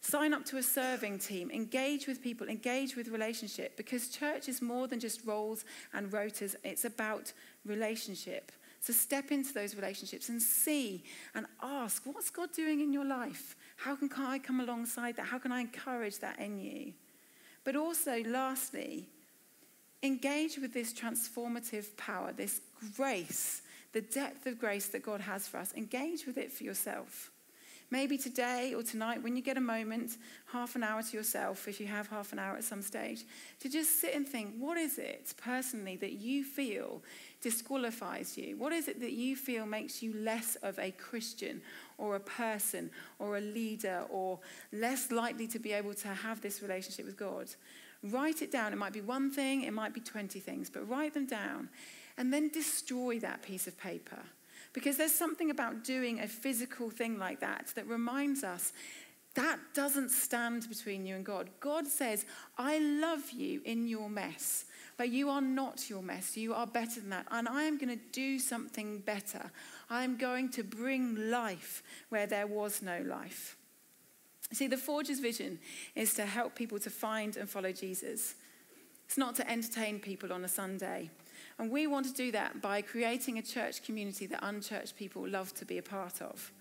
Sign 0.00 0.34
up 0.34 0.44
to 0.46 0.56
a 0.56 0.62
serving 0.62 1.20
team, 1.20 1.50
engage 1.50 2.08
with 2.08 2.20
people, 2.20 2.48
engage 2.48 2.96
with 2.96 3.08
relationship, 3.08 3.76
because 3.76 4.08
church 4.08 4.48
is 4.48 4.60
more 4.60 4.88
than 4.88 4.98
just 4.98 5.24
roles 5.24 5.64
and 5.94 6.10
rotas. 6.10 6.56
It's 6.64 6.84
about 6.84 7.32
relationship. 7.64 8.50
So 8.84 8.92
step 8.92 9.32
into 9.32 9.54
those 9.54 9.74
relationships 9.74 10.28
and 10.28 10.42
see 10.42 11.04
and 11.34 11.46
ask, 11.62 12.02
what's 12.04 12.28
God 12.28 12.52
doing 12.52 12.80
in 12.80 12.92
your 12.92 13.06
life? 13.06 13.56
How 13.78 13.96
can 13.96 14.10
I 14.14 14.38
come 14.38 14.60
alongside 14.60 15.16
that? 15.16 15.24
How 15.24 15.38
can 15.38 15.52
I 15.52 15.60
encourage 15.60 16.18
that 16.18 16.38
in 16.38 16.58
you? 16.58 16.92
But 17.64 17.76
also, 17.76 18.22
lastly, 18.24 19.08
engage 20.02 20.58
with 20.58 20.74
this 20.74 20.92
transformative 20.92 21.96
power, 21.96 22.32
this 22.32 22.60
grace, 22.94 23.62
the 23.94 24.02
depth 24.02 24.46
of 24.46 24.58
grace 24.58 24.88
that 24.88 25.02
God 25.02 25.22
has 25.22 25.48
for 25.48 25.56
us. 25.56 25.72
Engage 25.74 26.26
with 26.26 26.36
it 26.36 26.52
for 26.52 26.64
yourself. 26.64 27.30
Maybe 27.90 28.18
today 28.18 28.74
or 28.74 28.82
tonight, 28.82 29.22
when 29.22 29.36
you 29.36 29.42
get 29.42 29.56
a 29.56 29.60
moment, 29.60 30.16
half 30.52 30.74
an 30.74 30.82
hour 30.82 31.02
to 31.02 31.16
yourself, 31.16 31.68
if 31.68 31.80
you 31.80 31.86
have 31.86 32.08
half 32.08 32.32
an 32.32 32.38
hour 32.38 32.56
at 32.56 32.64
some 32.64 32.82
stage, 32.82 33.24
to 33.60 33.68
just 33.68 34.00
sit 34.00 34.14
and 34.14 34.26
think 34.26 34.54
what 34.58 34.76
is 34.78 34.98
it 34.98 35.34
personally 35.36 35.96
that 35.96 36.14
you 36.14 36.44
feel 36.44 37.02
disqualifies 37.40 38.36
you? 38.38 38.56
What 38.56 38.72
is 38.72 38.88
it 38.88 39.00
that 39.00 39.12
you 39.12 39.36
feel 39.36 39.66
makes 39.66 40.02
you 40.02 40.14
less 40.14 40.56
of 40.56 40.78
a 40.78 40.90
Christian 40.92 41.60
or 41.98 42.16
a 42.16 42.20
person 42.20 42.90
or 43.18 43.36
a 43.36 43.40
leader 43.40 44.04
or 44.08 44.38
less 44.72 45.12
likely 45.12 45.46
to 45.48 45.58
be 45.58 45.72
able 45.72 45.94
to 45.94 46.08
have 46.08 46.40
this 46.40 46.62
relationship 46.62 47.04
with 47.04 47.16
God? 47.16 47.48
Write 48.02 48.42
it 48.42 48.50
down. 48.50 48.72
It 48.72 48.76
might 48.76 48.92
be 48.92 49.00
one 49.00 49.30
thing, 49.30 49.62
it 49.62 49.72
might 49.72 49.94
be 49.94 50.00
20 50.00 50.40
things, 50.40 50.68
but 50.68 50.88
write 50.88 51.14
them 51.14 51.26
down 51.26 51.68
and 52.16 52.32
then 52.32 52.48
destroy 52.48 53.18
that 53.20 53.42
piece 53.42 53.66
of 53.66 53.78
paper. 53.78 54.20
Because 54.74 54.98
there's 54.98 55.14
something 55.14 55.50
about 55.50 55.84
doing 55.84 56.20
a 56.20 56.28
physical 56.28 56.90
thing 56.90 57.18
like 57.18 57.40
that 57.40 57.72
that 57.76 57.86
reminds 57.86 58.44
us 58.44 58.74
that 59.34 59.58
doesn't 59.74 60.10
stand 60.10 60.68
between 60.68 61.06
you 61.06 61.16
and 61.16 61.24
God. 61.24 61.50
God 61.58 61.88
says, 61.88 62.24
I 62.56 62.78
love 62.78 63.30
you 63.32 63.60
in 63.64 63.88
your 63.88 64.08
mess, 64.08 64.66
but 64.96 65.08
you 65.08 65.28
are 65.28 65.40
not 65.40 65.90
your 65.90 66.02
mess. 66.02 66.36
You 66.36 66.54
are 66.54 66.66
better 66.66 67.00
than 67.00 67.10
that. 67.10 67.26
And 67.30 67.48
I 67.48 67.64
am 67.64 67.76
going 67.76 67.96
to 67.96 68.04
do 68.12 68.38
something 68.38 69.00
better. 69.00 69.50
I 69.90 70.04
am 70.04 70.16
going 70.16 70.50
to 70.50 70.62
bring 70.62 71.30
life 71.30 71.82
where 72.10 72.28
there 72.28 72.46
was 72.46 72.80
no 72.80 73.02
life. 73.04 73.56
See, 74.52 74.68
the 74.68 74.76
Forge's 74.76 75.18
vision 75.18 75.58
is 75.96 76.14
to 76.14 76.26
help 76.26 76.54
people 76.54 76.78
to 76.78 76.90
find 76.90 77.36
and 77.36 77.50
follow 77.50 77.72
Jesus. 77.72 78.36
It's 79.06 79.18
not 79.18 79.34
to 79.36 79.50
entertain 79.50 79.98
people 79.98 80.32
on 80.32 80.44
a 80.44 80.48
Sunday. 80.48 81.10
And 81.58 81.70
we 81.70 81.86
want 81.86 82.06
to 82.06 82.12
do 82.12 82.32
that 82.32 82.60
by 82.60 82.82
creating 82.82 83.38
a 83.38 83.42
church 83.42 83.82
community 83.82 84.26
that 84.26 84.40
unchurched 84.42 84.96
people 84.96 85.26
love 85.26 85.54
to 85.54 85.64
be 85.64 85.78
a 85.78 85.82
part 85.82 86.20
of. 86.20 86.52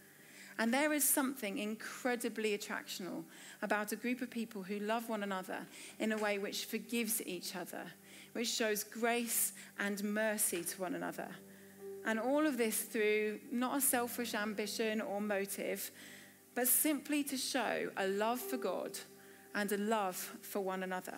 And 0.60 0.71
there 0.71 0.93
is 0.93 1.03
something 1.03 1.58
incredibly 1.58 2.56
attractional 2.56 3.23
about 3.63 3.91
a 3.91 3.95
group 3.95 4.21
of 4.21 4.29
people 4.29 4.62
who 4.62 4.77
love 4.79 5.10
one 5.10 5.23
another 5.23 5.65
in 5.99 6.12
a 6.12 6.17
way 6.17 6.38
which 6.38 6.65
forgives 6.65 7.25
each 7.25 7.56
other, 7.56 7.86
which 8.34 8.49
shows 8.49 8.84
grace 8.84 9.53
and 9.79 10.03
mercy 10.03 10.63
to 10.63 10.82
one 10.82 10.93
another. 10.93 11.29
And 12.06 12.19
all 12.19 12.45
of 12.45 12.58
this 12.58 12.82
through 12.82 13.39
not 13.51 13.77
a 13.77 13.82
selfish 13.82 14.36
ambition 14.36 15.01
or 15.01 15.21
motive, 15.21 15.89
but 16.53 16.67
simply 16.67 17.23
to 17.23 17.38
show 17.38 17.89
a 17.97 18.08
love 18.08 18.39
for 18.39 18.58
God 18.58 18.99
and 19.56 19.71
a 19.71 19.77
love 19.77 20.36
for 20.41 20.60
one 20.60 20.84
another. 20.84 21.17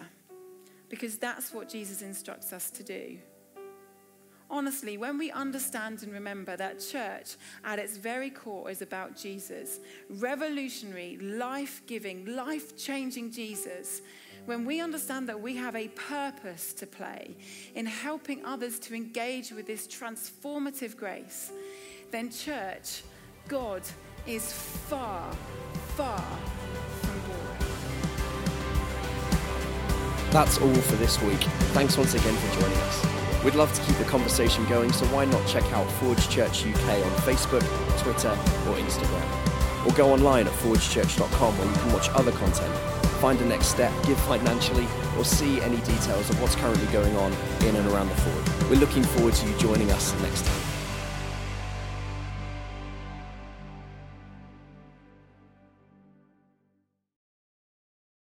Because 0.88 1.18
that's 1.18 1.54
what 1.54 1.68
Jesus 1.68 2.02
instructs 2.02 2.54
us 2.54 2.70
to 2.72 2.84
do 2.84 3.18
honestly, 4.50 4.98
when 4.98 5.18
we 5.18 5.32
understand 5.32 6.04
and 6.04 6.14
remember 6.14 6.56
that 6.58 6.80
church 6.80 7.36
at 7.64 7.80
its 7.80 7.98
very 7.98 8.30
core 8.30 8.70
is 8.70 8.82
about 8.82 9.16
Jesus, 9.16 9.80
revolutionary, 10.10 11.18
life 11.18 11.82
giving, 11.88 12.36
life 12.36 12.78
changing 12.78 13.32
Jesus, 13.32 14.02
when 14.46 14.66
we 14.66 14.80
understand 14.80 15.28
that 15.28 15.40
we 15.40 15.56
have 15.56 15.76
a 15.76 15.88
purpose 15.90 16.74
to 16.74 16.86
play 16.86 17.36
in 17.74 17.86
helping 17.86 18.46
others 18.46 18.78
to 18.80 18.94
engage 18.94 19.52
with 19.52 19.66
this 19.66 19.88
transformative 19.88 20.96
grace, 20.96 21.52
then 22.12 22.30
church, 22.30 23.04
God 23.48 23.82
is 24.28 24.52
far, 24.52 25.32
far 25.96 26.20
from 27.02 27.20
boring. 27.22 27.56
That's 30.32 30.60
all 30.60 30.74
for 30.76 30.96
this 30.98 31.22
week. 31.22 31.42
Thanks 31.74 31.98
once 31.98 32.14
again 32.14 32.36
for 32.36 32.62
joining 32.62 32.78
us. 32.78 33.25
We'd 33.46 33.54
love 33.54 33.72
to 33.74 33.82
keep 33.84 33.96
the 33.98 34.06
conversation 34.06 34.66
going, 34.66 34.92
so 34.92 35.06
why 35.14 35.26
not 35.26 35.48
check 35.48 35.64
out 35.72 35.86
Forge 36.02 36.30
Church 36.30 36.66
UK 36.66 37.06
on 37.06 37.12
Facebook, 37.22 37.62
Twitter, 38.02 38.32
or 38.32 38.76
Instagram? 38.76 39.86
Or 39.86 39.94
go 39.94 40.12
online 40.12 40.48
at 40.48 40.54
forgechurch.com 40.54 41.56
where 41.60 41.68
you 41.68 41.74
can 41.74 41.94
watch 41.94 42.10
other 42.10 42.32
content, 42.32 42.76
find 43.22 43.40
a 43.42 43.46
next 43.46 43.68
step, 43.68 43.94
give 44.04 44.20
financially, 44.22 44.88
or 45.16 45.24
see 45.24 45.62
any 45.62 45.78
details 45.78 46.28
of 46.32 46.42
what's 46.42 46.56
currently 46.56 46.88
going 46.88 47.16
on 47.18 47.32
in 47.62 47.76
and 47.76 47.88
around 47.90 48.10
the 48.10 48.16
Forge. 48.16 48.70
We're 48.72 48.80
looking 48.80 49.04
forward 49.04 49.36
to 49.36 49.48
you 49.48 49.56
joining 49.60 49.92
us 49.92 50.20
next 50.24 50.44
time. 50.44 50.75